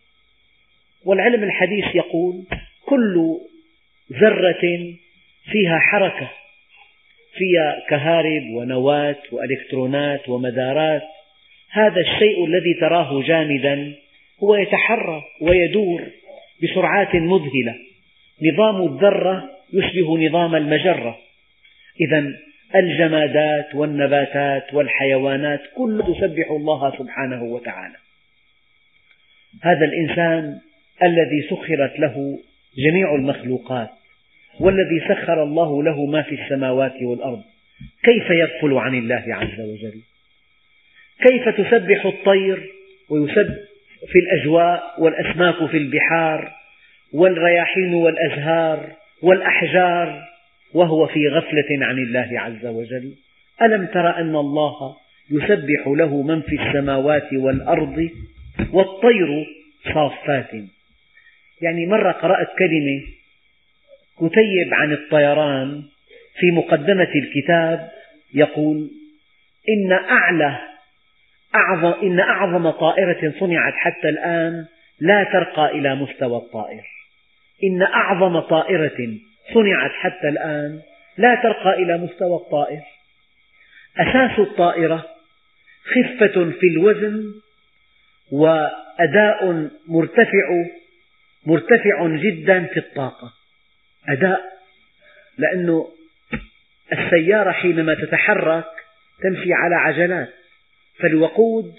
[1.04, 2.44] والعلم الحديث يقول
[2.86, 3.36] كل
[4.12, 4.94] ذرة
[5.50, 6.30] فيها حركة
[7.34, 11.02] فيها كهارب ونواة وإلكترونات ومدارات.
[11.70, 13.94] هذا الشيء الذي تراه جامدا
[14.42, 16.02] هو يتحرك ويدور
[16.62, 17.74] بسرعات مذهلة.
[18.52, 21.18] نظام الذرة يشبه نظام المجرة.
[22.00, 22.32] إذا
[22.74, 27.96] الجمادات والنباتات والحيوانات كلها تسبح الله سبحانه وتعالى.
[29.62, 30.58] هذا الإنسان
[31.02, 32.38] الذي سخرت له
[32.78, 33.90] جميع المخلوقات
[34.60, 37.42] والذي سخر الله له ما في السماوات والأرض.
[38.02, 40.00] كيف يغفل عن الله عز وجل؟
[41.22, 42.70] كيف تسبح الطير
[43.10, 43.69] ويسبح
[44.06, 46.52] في الأجواء والأسماك في البحار
[47.12, 50.22] والرياحين والأزهار والأحجار
[50.74, 53.14] وهو في غفلة عن الله عز وجل.
[53.62, 54.96] ألم تر أن الله
[55.30, 58.08] يسبح له من في السماوات والأرض
[58.72, 59.46] والطير
[59.94, 60.50] صافات؟
[61.62, 63.00] يعني مرة قرأت كلمة
[64.16, 65.82] كتيب عن الطيران
[66.38, 67.90] في مقدمة الكتاب
[68.34, 68.90] يقول
[69.68, 70.58] إن أعلى
[71.54, 74.66] أعظم إن أعظم طائرة صنعت حتى الآن
[75.00, 76.82] لا ترقى إلى مستوى الطائر.
[77.64, 79.18] إن أعظم طائرة
[79.54, 80.80] صنعت حتى الآن
[81.18, 82.80] لا ترقى إلى مستوى الطائر.
[83.98, 85.06] أساس الطائرة
[85.84, 87.24] خفة في الوزن
[88.32, 90.64] وأداء مرتفع
[91.46, 93.32] مرتفع جدا في الطاقة.
[94.08, 94.40] أداء
[95.38, 95.84] لأن
[96.92, 98.64] السيارة حينما تتحرك
[99.22, 100.39] تمشي على عجلات.
[101.02, 101.74] فالوقود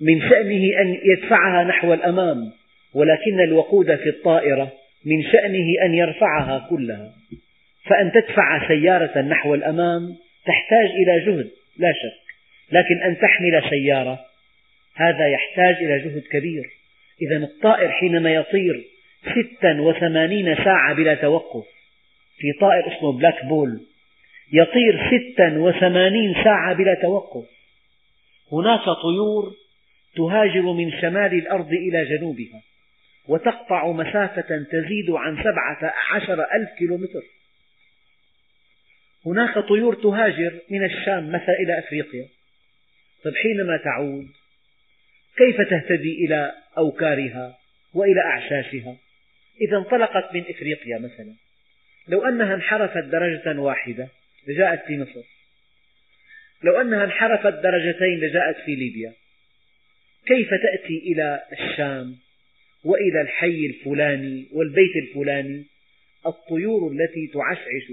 [0.00, 2.52] من شأنه أن يدفعها نحو الأمام
[2.94, 4.72] ولكن الوقود في الطائرة
[5.04, 7.12] من شأنه أن يرفعها كلها.
[7.84, 12.26] فأن تدفع سيارة نحو الأمام تحتاج إلى جهد لا شك.
[12.72, 14.18] لكن أن تحمل سيارة
[14.94, 16.64] هذا يحتاج إلى جهد كبير.
[17.22, 18.84] إذا الطائر حينما يطير
[19.22, 21.64] ستا وثمانين ساعة بلا توقف
[22.38, 23.80] في طائر اسمه blackpoll
[24.52, 27.55] يطير ستا وثمانين ساعة بلا توقف.
[28.52, 29.54] هناك طيور
[30.16, 32.62] تهاجر من شمال الأرض إلى جنوبها
[33.28, 37.22] وتقطع مسافة تزيد عن سبعة عشر ألف كيلومتر.
[39.26, 42.28] هناك طيور تهاجر من الشام مثلا إلى أفريقيا.
[43.24, 44.26] طيب حينما تعود
[45.36, 47.58] كيف تهتدي إلى أوكارها
[47.94, 48.96] وإلى أعشاشها؟
[49.60, 51.34] إذا انطلقت من إفريقيا مثلا.
[52.08, 54.08] لو أنها انحرفت درجة واحدة
[54.48, 55.35] لجاءت في مصر.
[56.64, 59.12] لو أنها انحرفت درجتين لجاءت في ليبيا
[60.26, 62.16] كيف تأتي إلى الشام
[62.84, 65.64] وإلى الحي الفلاني والبيت الفلاني؟
[66.26, 67.86] الطيور التي تعشعش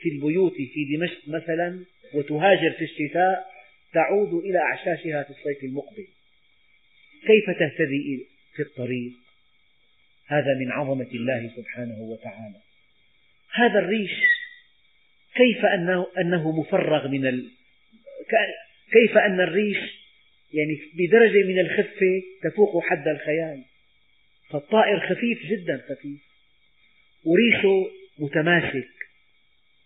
[0.00, 3.54] في البيوت في دمشق مثلا وتهاجر في الشتاء
[3.94, 6.06] تعود إلى أعشاشها في الصيف المقبل.
[7.26, 9.12] كيف تهتدي في الطريق؟
[10.26, 12.60] هذا من عظمة الله سبحانه وتعالى.
[13.52, 14.10] هذا الريش
[15.34, 17.42] كيف أنه, أنه مفرغ من.
[18.92, 19.78] كيف أن الريش
[20.54, 23.62] يعني بدرجة من الخفة تفوق حد الخيال.
[24.50, 26.20] فالطائر خفيف جدا خفيف
[27.24, 28.90] وريشه متماسك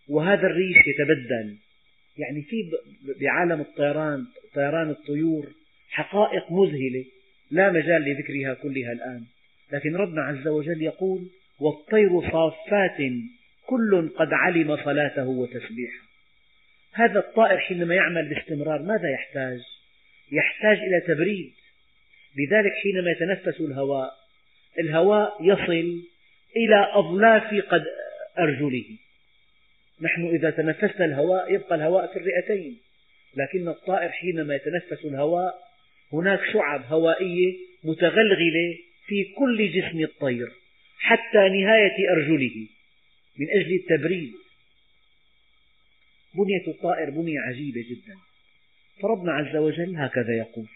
[0.08, 1.56] وهذا الريش يتبدل.
[2.18, 2.70] يعني في
[3.20, 5.52] بعالم الطيران طيران الطيور
[5.90, 7.04] حقائق مذهلة
[7.50, 9.24] لا مجال لذكرها كلها الآن.
[9.72, 12.96] لكن ربنا عز وجل يقول والطير صافات
[13.66, 16.08] كل قد علم صلاته وتسبيحه.
[16.98, 19.60] هذا الطائر حينما يعمل باستمرار ماذا يحتاج؟
[20.32, 21.52] يحتاج إلى تبريد.
[22.36, 24.10] لذلك حينما يتنفس الهواء
[24.78, 26.02] الهواء يصل
[26.56, 27.84] إلى أظلاف قد
[28.38, 28.84] أرجله.
[30.00, 32.78] نحن إذا تنفسنا الهواء يبقى الهواء في الرئتين.
[33.36, 35.54] لكن الطائر حينما يتنفس الهواء
[36.12, 40.48] هناك شعب هوائية متغلغلة في كل جسم الطير
[40.98, 42.66] حتى نهاية أرجله
[43.38, 44.47] من أجل التبريد.
[46.34, 48.16] بنية الطائر بنية عجيبة جدا.
[49.02, 50.66] فربنا عز وجل هكذا يقول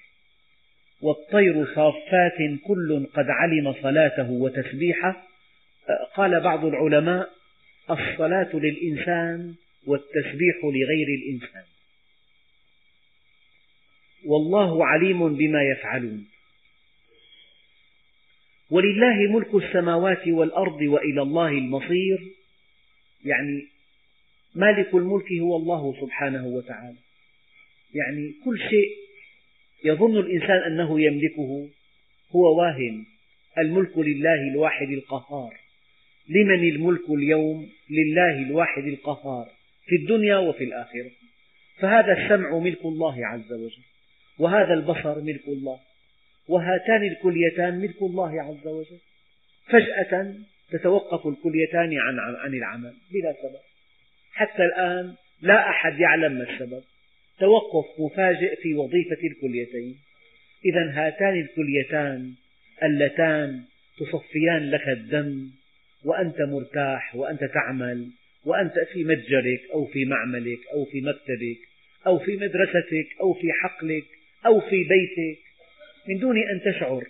[1.02, 5.26] والطير صافات كل قد علم صلاته وتسبيحه.
[6.14, 7.30] قال بعض العلماء
[7.90, 9.54] الصلاة للإنسان
[9.86, 11.64] والتسبيح لغير الإنسان.
[14.24, 16.26] والله عليم بما يفعلون.
[18.70, 22.18] ولله ملك السماوات والأرض وإلى الله المصير.
[23.24, 23.66] يعني
[24.54, 26.98] مالك الملك هو الله سبحانه وتعالى.
[27.94, 28.96] يعني كل شيء
[29.84, 31.68] يظن الإنسان أنه يملكه
[32.36, 33.06] هو واهم
[33.58, 35.54] الملك لله الواحد القهار.
[36.28, 39.48] لمن الملك اليوم لله الواحد القهار؟
[39.86, 41.10] في الدنيا وفي الآخرة.
[41.78, 43.82] فهذا السمع ملك الله عز وجل.
[44.38, 45.78] وهذا البصر ملك الله.
[46.48, 48.98] وهاتان الكليتان ملك الله عز وجل.
[49.66, 50.34] فجأة
[50.70, 52.94] تتوقف الكليتان عن عن العمل.
[53.12, 53.71] بلا سبب.
[54.32, 56.82] حتى الآن لا أحد يعلم ما السبب.
[57.40, 59.96] توقف مفاجئ في وظيفة الكليتين.
[60.64, 62.32] إذا هاتان الكليتان
[62.82, 63.62] اللتان
[63.98, 65.50] تصفيان لك الدم
[66.04, 68.10] وأنت مرتاح وأنت تعمل
[68.44, 71.58] وأنت في متجرك أو في معملك أو في مكتبك
[72.06, 74.04] أو في مدرستك أو في حقلك
[74.46, 75.38] أو في بيتك.
[76.08, 77.04] من دون أن تشعر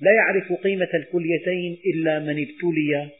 [0.00, 3.10] لا يعرف قيمة الكليتين إلا من ابتلي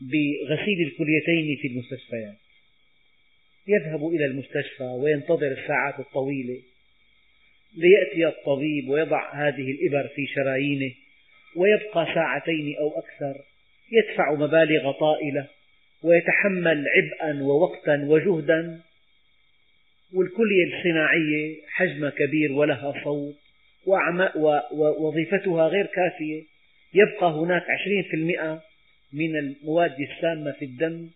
[0.00, 2.36] بغسيل الكليتين في المستشفيات.
[3.68, 6.58] يذهب إلى المستشفى وينتظر الساعات الطويلة
[7.76, 10.92] ليأتي الطبيب ويضع هذه الإبر في شرايينه
[11.56, 13.40] ويبقى ساعتين أو أكثر
[13.92, 15.46] يدفع مبالغ طائلة
[16.02, 18.80] ويتحمل عبئا ووقتا وجهدا
[20.14, 23.34] والكلية الصناعية حجمها كبير ولها صوت
[24.72, 26.42] ووظيفتها غير كافية.
[26.94, 28.60] يبقى هناك 20%
[29.12, 31.10] من المواد السامة في الدم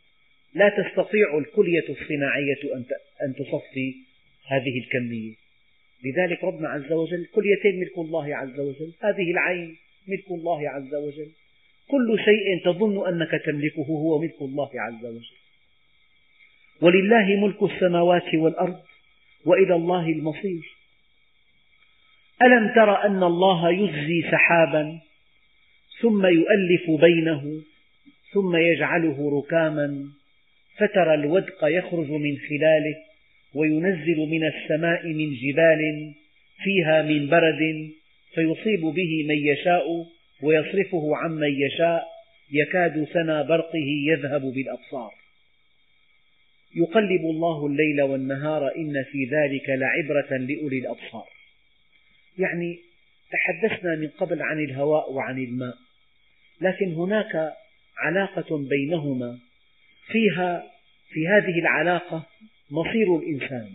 [0.54, 2.74] لا تستطيع الكلية الصناعية
[3.22, 3.94] أن تصفي
[4.46, 5.34] هذه الكمية.
[6.04, 9.76] لذلك ربنا عز وجل كل يتين ملك الله عز وجل هذه العين
[10.08, 11.28] ملك الله عز وجل.
[11.88, 15.36] كل شيء تظن أنك تملكه هو ملك الله عز وجل.
[16.80, 18.80] ولله ملك السماوات والأرض
[19.44, 20.76] وإلى الله المصير.
[22.42, 25.00] ألم تر أن الله يجزي سحابا
[26.00, 27.62] ثم يؤلف بينه
[28.32, 30.08] ثم يجعله ركاما
[30.76, 32.96] فترى الودق يخرج من خلاله
[33.54, 36.12] وينزل من السماء من جبال
[36.64, 37.90] فيها من برد
[38.34, 40.06] فيصيب به من يشاء
[40.42, 42.04] ويصرفه عمن يشاء
[42.52, 45.10] يكاد سنا برقه يذهب بالأبصار.
[46.76, 51.26] يقلب الله الليل والنهار إن في ذلك لعبرة لأولي الأبصار.
[52.38, 52.78] يعني
[53.30, 55.74] تحدثنا من قبل عن الهواء وعن الماء
[56.60, 57.52] لكن هناك
[57.98, 59.38] علاقة بينهما
[60.06, 60.70] فيها
[61.08, 62.26] في هذه العلاقة
[62.70, 63.70] مصير الإنسان.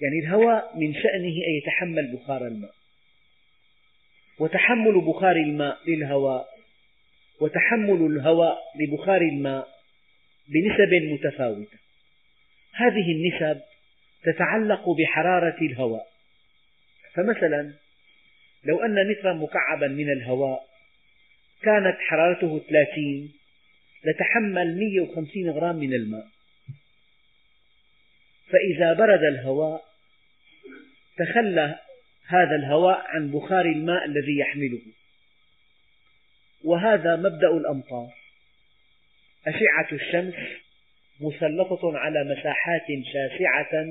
[0.00, 2.74] يعني الهواء من شأنه أن يتحمل بخار الماء.
[4.38, 6.48] وتحمل بخار الماء للهواء
[7.40, 9.68] وتحمل الهواء لبخار الماء
[10.48, 11.78] بنسب متفاوتة.
[12.74, 13.60] هذه النسب
[14.24, 16.06] تتعلق بحرارة الهواء
[17.14, 17.74] فمثلا
[18.64, 20.64] لو أن مترا مكعبا من الهواء
[21.62, 23.32] كانت حرارته 30
[24.04, 26.26] لتحمل 150 غرام من الماء.
[28.50, 29.84] فإذا برد الهواء
[31.18, 31.78] تخلى
[32.26, 34.82] هذا الهواء عن بخار الماء الذي يحمله.
[36.64, 38.08] وهذا مبدأ الأمطار.
[39.46, 40.34] أشعة الشمس
[41.20, 43.86] مسلطة على مساحات شاسعة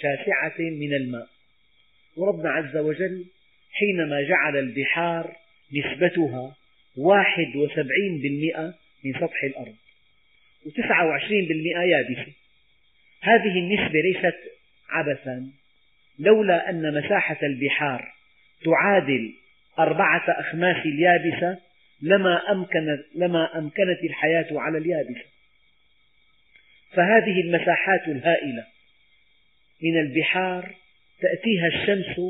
[0.00, 1.28] شاسعة من الماء.
[2.16, 3.24] وربنا عز وجل
[3.72, 5.36] حينما جعل البحار
[5.72, 6.56] نسبتها
[6.96, 8.74] واحد وسبعين بالمئة
[9.04, 9.74] من سطح الأرض.
[10.66, 12.32] وتسعة وعشرين بالمئة يابسة.
[13.20, 14.38] هذه النسبة ليست
[14.88, 15.50] عبثا
[16.18, 18.12] لولا أن مساحة البحار
[18.64, 19.34] تعادل
[19.78, 21.58] أربعة أخماس اليابسة
[22.02, 25.24] لما أمكنت, لما أمكنت الحياة على اليابسة.
[26.92, 28.66] فهذه المساحات الهائلة
[29.82, 30.74] من البحار
[31.20, 32.20] تأتيها الشمس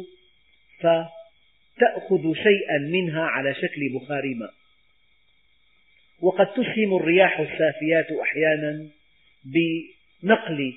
[0.79, 4.62] فتأخذ شيئا منها على شكل بخار ماء.
[6.23, 8.89] وقد تسهم الرياح السافيات أحيانا
[9.45, 10.75] بنقل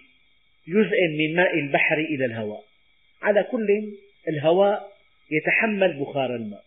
[0.67, 2.63] جزء من ماء البحر إلى الهواء.
[3.21, 3.93] على كل
[4.27, 4.91] الهواء
[5.31, 6.63] يتحمل بخار الماء.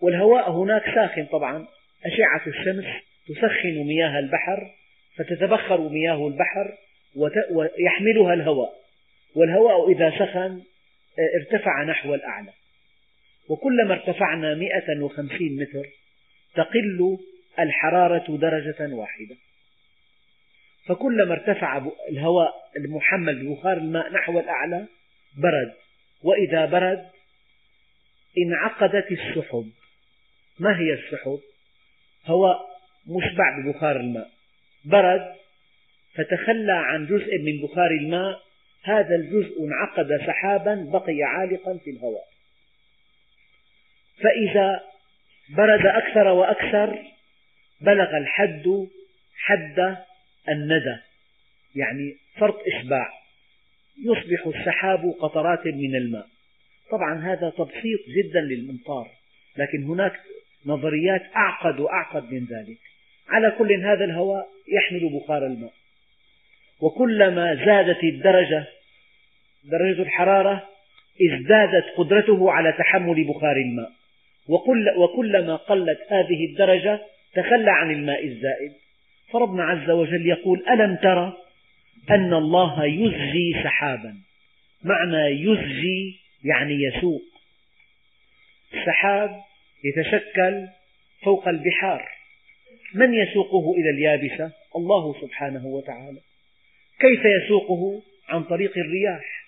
[0.00, 1.66] والهواء هناك ساخن طبعا.
[2.04, 2.84] أشعة الشمس
[3.28, 4.70] تسخن مياه البحر
[5.16, 6.76] فتتبخر مياه البحر
[7.50, 8.72] ويحملها الهواء.
[9.34, 10.62] والهواء إذا سخن
[11.40, 12.52] ارتفع نحو الأعلى.
[13.48, 15.86] وكلما ارتفعنا 150 متر
[16.56, 17.18] تقل
[17.58, 19.36] الحرارة درجة واحدة.
[20.86, 24.86] فكلما ارتفع الهواء المحمل ببخار الماء نحو الأعلى
[25.36, 25.74] برد.
[26.22, 27.06] وإذا برد
[28.38, 29.70] انعقدت السحب.
[30.58, 31.40] ما هي السحب؟
[32.26, 32.66] هواء
[33.06, 34.30] مشبع ببخار الماء.
[34.84, 35.34] برد
[36.14, 38.42] فتخلى عن جزء من بخار الماء
[38.82, 42.24] هذا الجزء انعقد سحابا بقي عالقا في الهواء.
[44.22, 44.95] فإذا
[45.48, 46.98] برد أكثر وأكثر
[47.80, 48.88] بلغ الحد
[49.36, 49.96] حد
[50.48, 50.96] الندى
[51.76, 53.12] يعني فرط إشباع
[54.04, 56.26] يصبح السحاب قطرات من الماء.
[56.90, 59.08] طبعا هذا تبسيط جدا للممطار
[59.56, 60.12] لكن هناك
[60.66, 62.78] نظريات أعقد وأعقد من ذلك.
[63.28, 65.72] على كل هذا الهواء يحمل بخار الماء.
[66.80, 68.64] وكلما زادت الدرجة
[69.64, 70.68] درجة الحرارة
[71.22, 73.92] ازدادت قدرته على تحمل بخار الماء.
[74.48, 77.00] وكلما قلت هذه الدرجة
[77.34, 78.72] تخلى عن الماء الزائد.
[79.32, 81.36] فربنا عز وجل يقول ألم ترى
[82.10, 84.14] أن الله يزجي سحابا؟
[84.84, 87.22] معنى يزجي يعني يسوق.
[88.74, 89.30] السحاب
[89.84, 90.66] يتشكل
[91.22, 92.08] فوق البحار.
[92.94, 96.20] من يسوقه إلى اليابسة؟ الله سبحانه وتعالى.
[97.00, 99.46] كيف يسوقه؟ عن طريق الرياح.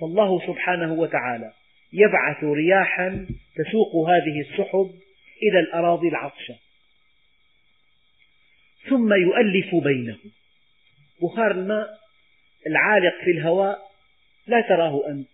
[0.00, 1.52] فالله سبحانه وتعالى
[1.92, 3.26] يبعث رياحا
[3.56, 4.90] تسوق هذه السحب
[5.42, 6.56] إلى الأراضي العطشة.
[8.88, 10.18] ثم يؤلف بينه
[11.22, 11.88] بخار الماء
[12.66, 13.78] العالق في الهواء
[14.46, 15.28] لا تراه أنت.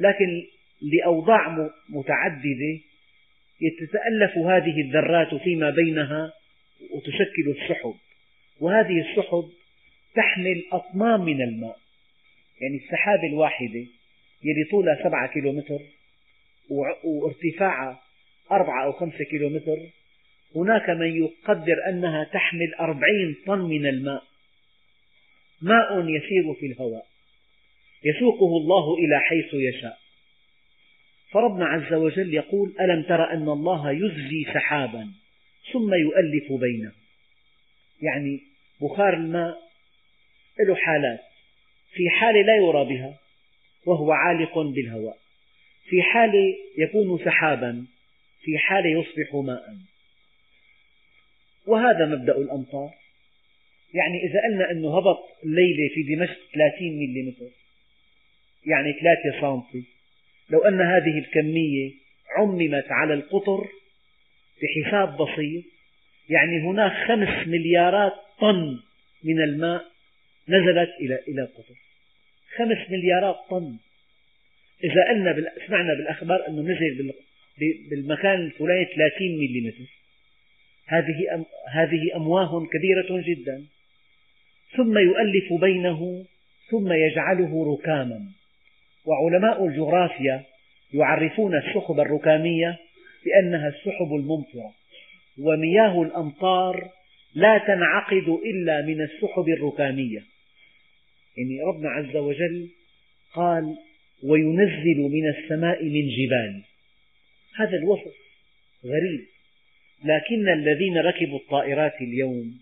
[0.00, 0.46] لكن
[0.82, 2.80] لأوضاع متعددة
[3.80, 6.32] تتألف هذه الذرات فيما بينها
[6.90, 7.94] وتشكل السحب.
[8.60, 9.50] وهذه السحب
[10.14, 11.78] تحمل أطنان من الماء.
[12.60, 13.86] يعني السحابة الواحدة
[14.44, 15.80] يلي طولها سبعة كيلومتر
[17.04, 18.02] وارتفاعها
[18.50, 19.76] أربعة أو خمسة كيلومتر.
[20.56, 24.22] هناك من يقدر أنها تحمل أربعين طن من الماء.
[25.62, 27.06] ماء يسير في الهواء.
[28.04, 29.98] يسوقه الله إلى حيث يشاء.
[31.30, 35.08] فربنا عز وجل يقول ألم تر أن الله يزجي سحابا
[35.72, 36.92] ثم يؤلف بينه
[38.02, 38.40] يعني
[38.80, 39.58] بخار الماء
[40.68, 41.20] له حالات.
[41.94, 43.21] في حالة لا يرى بها
[43.86, 45.18] وهو عالق بالهواء.
[45.88, 47.86] في حالة يكون سحابا
[48.42, 49.76] في حالة يصبح ماء.
[51.66, 52.90] وهذا مبدأ الأمطار.
[53.94, 57.34] يعني إذا قلنا أنه هبط الليلة في دمشق 30 ملم
[58.66, 59.84] يعني 3 سنتي.
[60.50, 61.90] لو أن هذه الكمية
[62.36, 63.68] عممت على القطر
[64.62, 65.64] بحساب بسيط
[66.28, 68.80] يعني هناك خمس مليارات طن
[69.24, 69.84] من الماء
[70.48, 71.74] نزلت إلى إلى القطر.
[72.56, 73.76] خمس مليارات طن.
[74.84, 77.12] إذا قلنا سمعنا بالأخبار أنه نزل
[77.90, 79.72] بالمكان الفلاني 30 ملم
[80.86, 83.64] هذه هذه أمواه كبيرة جدا.
[84.76, 86.24] ثم يؤلف بينه
[86.70, 88.20] ثم يجعله ركاما.
[89.04, 90.42] وعلماء الجغرافيا
[90.94, 92.78] يعرفون السحب الركامية
[93.24, 94.72] بأنها السحب الممطرة.
[95.38, 96.88] ومياه الأمطار
[97.34, 100.31] لا تنعقد إلا من السحب الركامية.
[101.36, 102.68] يعني ربنا عز وجل
[103.34, 103.76] قال
[104.24, 106.62] وينزل من السماء من جبال.
[107.56, 108.14] هذا الوصف
[108.84, 109.26] غريب.
[110.04, 112.54] لكن الذين ركبوا الطائرات اليوم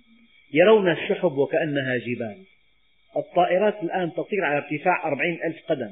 [0.53, 2.37] يرون السحب وكأنها جبال.
[3.17, 5.91] الطائرات الآن تطير على ارتفاع أربعين ألف قدم.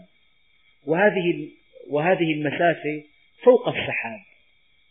[0.87, 1.49] وهذه,
[1.91, 3.03] وهذه المسافة
[3.45, 4.19] فوق السحاب.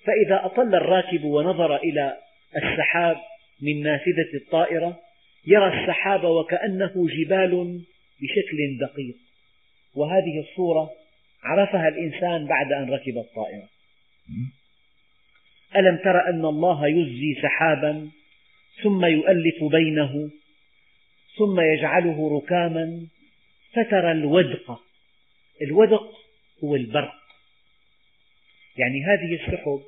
[0.03, 2.17] فإذا أطل الراكب ونظر إلى
[2.55, 3.17] السحاب
[3.61, 4.99] من نافذة الطائرة
[5.47, 7.81] يرى السحاب وكأنه جبال
[8.21, 9.15] بشكل دقيق.
[9.95, 10.89] وهذه الصورة
[11.43, 13.69] عرفها الإنسان بعد أن ركب الطائرة.
[15.75, 18.09] ألم تر أن الله يزجي سحابا
[18.83, 20.29] ثم يؤلف بينه
[21.37, 23.07] ثم يجعله ركاما
[23.73, 24.81] فترى الودق.
[25.61, 26.07] الودق
[26.63, 27.13] هو البرق.
[28.77, 29.81] يعني هذه السحب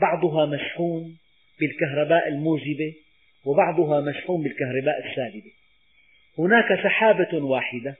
[0.00, 1.16] بعضها مشحون
[1.60, 2.94] بالكهرباء الموجبة
[3.44, 5.50] وبعضها مشحون بالكهرباء السالبة.
[6.38, 7.96] هناك سحابة واحدة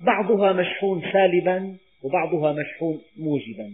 [0.00, 3.70] بعضها مشحون سالبا وبعضها مشحون موجبا.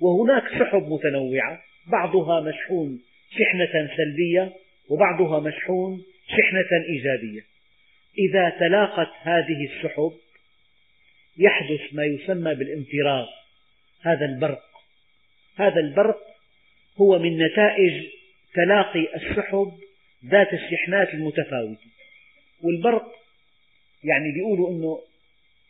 [0.00, 3.00] وهناك سحب متنوعة بعضها مشحون
[3.30, 4.52] شحنة سلبية
[4.90, 7.40] وبعضها مشحون شحنة إيجابية.
[8.18, 10.12] إذا تلاقت هذه السحب
[11.38, 13.26] يحدث ما يسمى بالانفراغ
[14.02, 14.62] هذا البرق.
[15.56, 16.18] هذا البرق
[17.00, 18.04] هو من نتائج
[18.54, 19.72] تلاقي السحب
[20.24, 21.86] ذات الشحنات المتفاوتة
[22.62, 23.12] والبرق
[24.04, 25.00] يعني بيقولوا أنه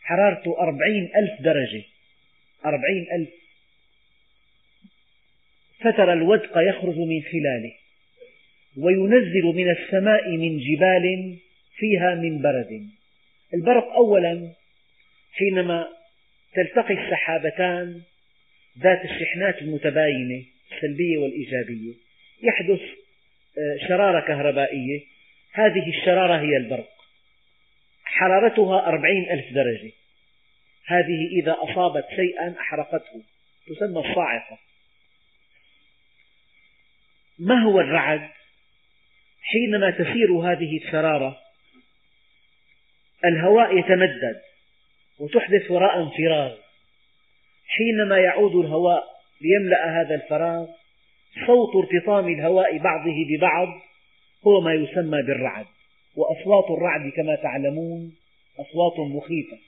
[0.02, 1.82] حرارته أربعين ألف درجة.
[2.64, 3.28] أربعين ألف.
[5.80, 7.72] فترى الودق يخرج من خلاله
[8.76, 11.36] وينزل من السماء من جبال
[11.76, 12.88] فيها من برد.
[13.54, 14.52] البرق أولا
[15.32, 15.88] حينما
[16.54, 18.02] تلتقي السحابتان
[18.78, 21.94] ذات الشحنات المتباينة السلبية والإيجابية.
[22.42, 23.03] يحدث
[23.88, 25.00] شرارة كهربائية.
[25.52, 26.88] هذه الشرارة هي البرق.
[28.04, 29.92] حرارتها أربعين ألف درجة.
[30.86, 33.22] هذه إذا أصابت شيئا أحرقته.
[33.66, 34.58] تسمى الصاعقة.
[37.38, 38.30] ما هو الرعد؟
[39.42, 41.40] حينما تسير هذه الشرارة
[43.24, 44.40] الهواء يتمدد
[45.18, 46.56] وتحدث وراء انفراغ
[47.66, 49.04] حينما يعود الهواء
[49.40, 50.66] ليملأ هذا الفراغ
[51.46, 53.68] صوت ارتطام الهواء بعضه ببعض
[54.46, 55.66] هو ما يسمى بالرعد
[56.16, 58.14] وأصوات الرعد كما تعلمون
[58.58, 59.58] أصوات مخيفة.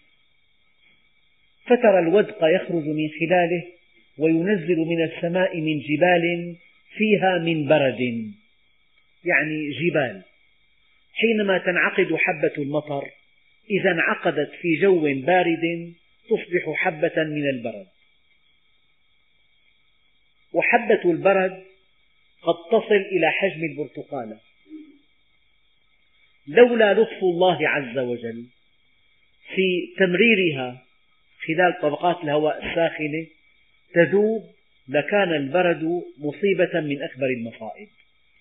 [1.66, 3.64] فترى الودق يخرج من خلاله
[4.18, 6.56] وينزل من السماء من جبال
[6.96, 8.00] فيها من برد
[9.24, 10.22] يعني جبال.
[11.14, 13.04] حينما تنعقد حبة المطر
[13.70, 15.92] إذا انعقدت في جو بارد
[16.28, 17.86] تصبح حبة من البرد.
[20.56, 21.62] وحبة البرد
[22.42, 24.36] قد تصل إلى حجم البرتقالة
[26.48, 28.44] لولا لطف الله عز وجل
[29.54, 30.82] في تمريرها
[31.46, 33.26] خلال طبقات الهواء الساخنة
[33.94, 34.42] تذوب
[34.88, 37.88] لكان البرد مصيبة من أكبر المصائب.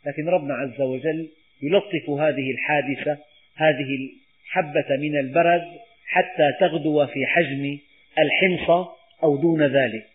[0.05, 1.29] لكن ربنا عز وجل
[1.61, 3.17] يلطف هذه الحادثة
[3.55, 4.09] هذه
[4.45, 7.77] الحبة من البرد حتى تغدو في حجم
[8.19, 8.89] الحمصة
[9.23, 10.14] أو دون ذلك.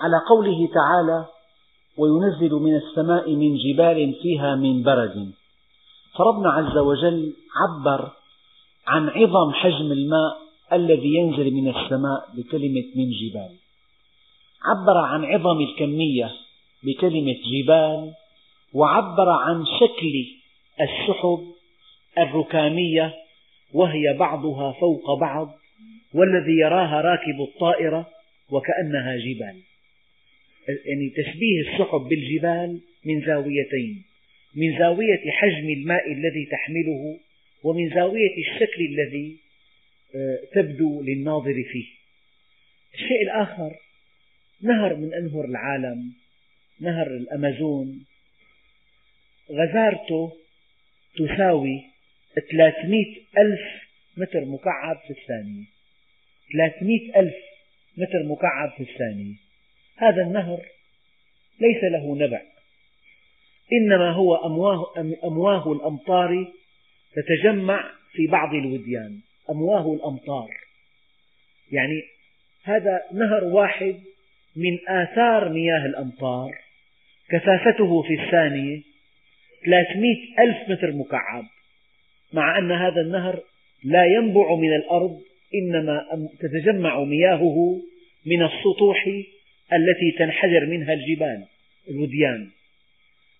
[0.00, 1.26] على قوله تعالى
[1.98, 5.32] وينزل من السماء من جبال فيها من برد.
[6.18, 8.10] فربنا عز وجل عبر
[8.86, 10.38] عن عظم حجم الماء
[10.72, 13.56] الذي ينزل من السماء بكلمة من جبال.
[14.64, 16.32] عبر عن عظم الكمية
[16.82, 18.14] بكلمة جبال
[18.74, 20.26] وعبر عن شكل
[20.80, 21.40] السحب
[22.18, 23.14] الركامية
[23.72, 25.58] وهي بعضها فوق بعض
[26.14, 28.10] والذي يراها راكب الطائرة
[28.50, 29.62] وكأنها جبال.
[30.86, 34.04] يعني تشبيه السحب بالجبال من زاويتين
[34.54, 37.18] من زاوية حجم الماء الذي تحمله
[37.64, 39.36] ومن زاوية الشكل الذي
[40.14, 41.86] آه، تبدو للناظر فيه.
[42.94, 43.76] الشيء الآخر
[44.62, 46.12] نهر من أنهر العالم
[46.80, 48.04] نهر الأمازون.
[49.50, 50.32] غزارته
[51.16, 51.84] تساوي
[52.40, 53.04] 300
[53.38, 53.60] ألف
[54.16, 55.64] متر مكعب في الثانية.
[56.52, 57.34] 300 ألف
[57.96, 59.34] متر مكعب في الثانية.
[59.96, 60.60] هذا النهر
[61.60, 62.42] ليس له نبع
[63.72, 64.92] إنما هو أمواه,
[65.24, 66.52] أمواه الأمطار
[67.14, 69.20] تتجمع في بعض الوديان.
[69.50, 70.48] أمواه الأمطار.
[71.72, 72.02] يعني
[72.64, 74.00] هذا نهر واحد
[74.56, 76.58] من آثار مياه الأمطار
[77.30, 78.82] كثافته في الثانية
[79.64, 81.44] 300 ألف متر مكعب.
[82.32, 83.42] مع أن هذا النهر
[83.84, 85.20] لا ينبع من الأرض
[85.54, 86.06] إنما
[86.40, 87.80] تتجمع مياهه
[88.26, 89.06] من السطوح
[89.72, 91.44] التي تنحدر منها الجبال
[91.90, 92.48] الوديان.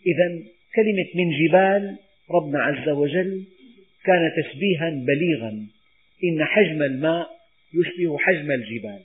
[0.07, 0.43] إذا
[0.75, 1.97] كلمة من جبال
[2.31, 3.45] ربنا عز وجل
[4.05, 5.67] كان تشبيها بليغا.
[6.25, 7.29] إن حجم الماء
[7.75, 9.01] يشبه حجم الجبال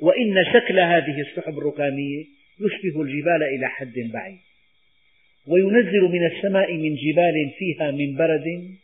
[0.00, 2.24] وإن شكل هذه السحب الركامية
[2.60, 4.38] يشبه الجبال إلى حد بعيد.
[5.46, 8.74] وينزل من السماء من جبال فيها من برد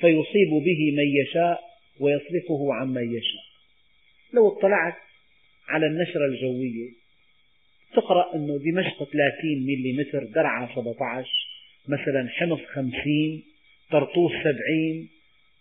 [0.00, 1.60] فيصيب به من يشاء
[2.00, 3.42] ويصرفه عمن يشاء.
[4.32, 4.96] لو اطلعت
[5.68, 6.88] على النشرة الجوية
[7.94, 11.28] تقرأ أنه دمشق 30 ملم درعا 17
[11.88, 13.42] مثلا حمص 50
[13.90, 15.08] طرطوس 70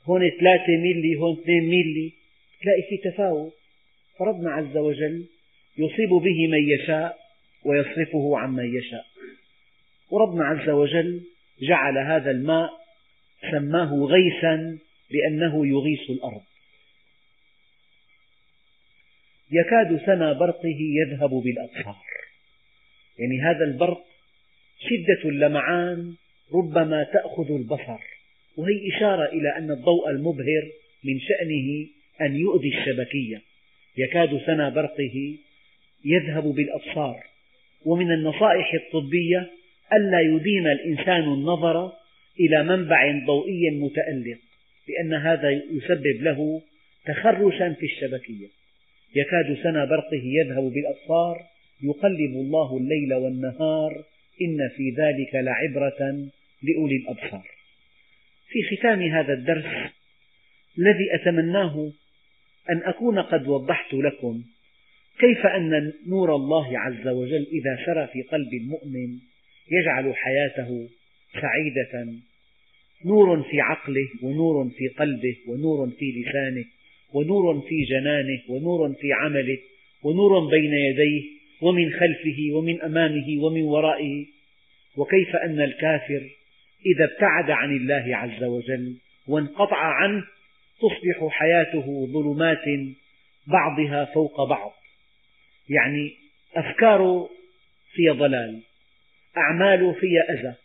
[0.04, 2.14] هون 3 ملي هون 2 ملي
[2.62, 3.54] تلاقي في تفاوت.
[4.20, 5.26] فربنا عز وجل
[5.78, 7.18] يصيب به من يشاء
[7.66, 9.06] ويصرفه عمن يشاء.
[10.12, 11.22] وربنا عز وجل
[11.62, 12.79] جعل هذا الماء
[13.52, 14.78] سماه غيثا
[15.12, 16.42] لأنه يغيث الأرض.
[19.52, 22.04] يكاد سنا برقه يذهب بالأبصار.
[23.20, 24.06] يعني هذا البرق
[24.80, 26.16] شدة اللمعان
[26.54, 28.00] ربما تأخذ البصر
[28.58, 30.72] وهي إشارة إلى أن الضوء المبهر
[31.04, 31.88] من شأنه
[32.22, 33.42] أن يؤذي الشبكية.
[33.98, 35.38] يكاد سنا برقه
[36.06, 37.24] يذهب بالأبصار.
[37.86, 39.52] ومن النصائح الطبية
[39.94, 41.92] ألا يدين الإنسان النظر
[42.40, 44.38] إلى منبع ضوئي متألق
[44.88, 46.62] لأن هذا يسبب له
[47.06, 48.48] تخرشا في الشبكية.
[49.16, 51.42] يكاد سنا برقه يذهب بالأبصار
[51.84, 54.04] يقلب الله الليل والنهار
[54.42, 56.30] إن في ذلك لعبرة
[56.64, 57.48] لأولي الأبصار.
[58.50, 59.66] في ختام هذا الدرس
[60.78, 61.92] الذي أتمناه
[62.70, 64.44] أن أكون قد وضحت لكم
[65.20, 69.20] كيف أن نور الله عز وجل إذا سرى في قلب المؤمن
[69.72, 70.90] يجعل حياته
[71.42, 72.20] سعيدة
[73.06, 76.66] نور في عقله ونور في قلبه ونور في لسانه
[77.14, 79.58] ونور في جنانه ونور في عمله
[80.04, 81.24] ونور بين يديه
[81.62, 84.26] ومن خلفه ومن أمامه ومن ورائه.
[84.98, 86.30] وكيف أن الكافر
[86.86, 88.98] إذا ابتعد عن الله عز وجل
[89.28, 90.24] وانقطع عنه
[90.80, 92.66] تصبح حياته ظلمات
[93.48, 94.74] بعضها فوق بعض.
[95.70, 96.14] يعني
[96.56, 97.30] أفكاره
[97.94, 98.62] في ضلال
[99.38, 100.56] أعماله فيها أذى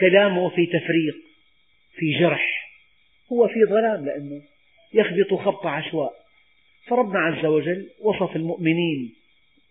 [0.00, 1.16] كلامه في تفريق
[1.96, 2.70] في جرح.
[3.32, 4.42] هو في ظلام لأنه
[4.94, 6.12] يخبط خبط عشواء.
[6.86, 9.14] فربنا عز وجل وصف المؤمنين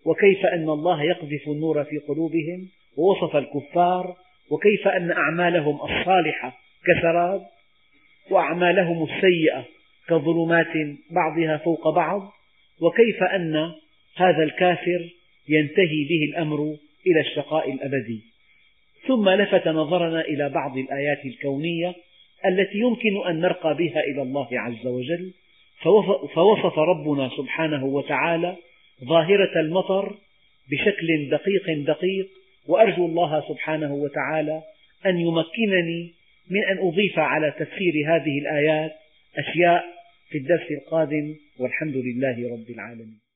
[0.04, 4.16] وكيف أن الله يقذف النور في قلوبهم ووصف الكفار
[4.50, 7.42] وكيف أن أعمالهم الصالحة كسراب
[8.30, 9.64] وأعمالهم السيئة
[10.08, 12.32] كظلمات بعضها فوق بعض
[12.80, 13.72] وكيف أن
[14.16, 15.08] هذا الكافر
[15.48, 16.76] ينتهي به الأمر
[17.06, 18.22] إلى الشقاء الأبدي.
[19.08, 21.94] ثم لفت نظرنا إلى بعض الآيات الكونية
[22.46, 25.32] التي يمكن أن نرقى بها إلى الله عز وجل
[26.34, 28.56] فوصف ربنا سبحانه وتعالى
[29.04, 30.14] ظاهرة المطر
[30.70, 32.28] بشكل دقيق دقيق
[32.68, 34.62] وأرجو الله سبحانه وتعالى
[35.06, 36.12] أن يمكنني
[36.50, 38.92] من أن أضيف على تفسير هذه الآيات
[39.38, 39.84] أشياء
[40.30, 43.27] في الدرس القادم والحمد لله رب العالمين.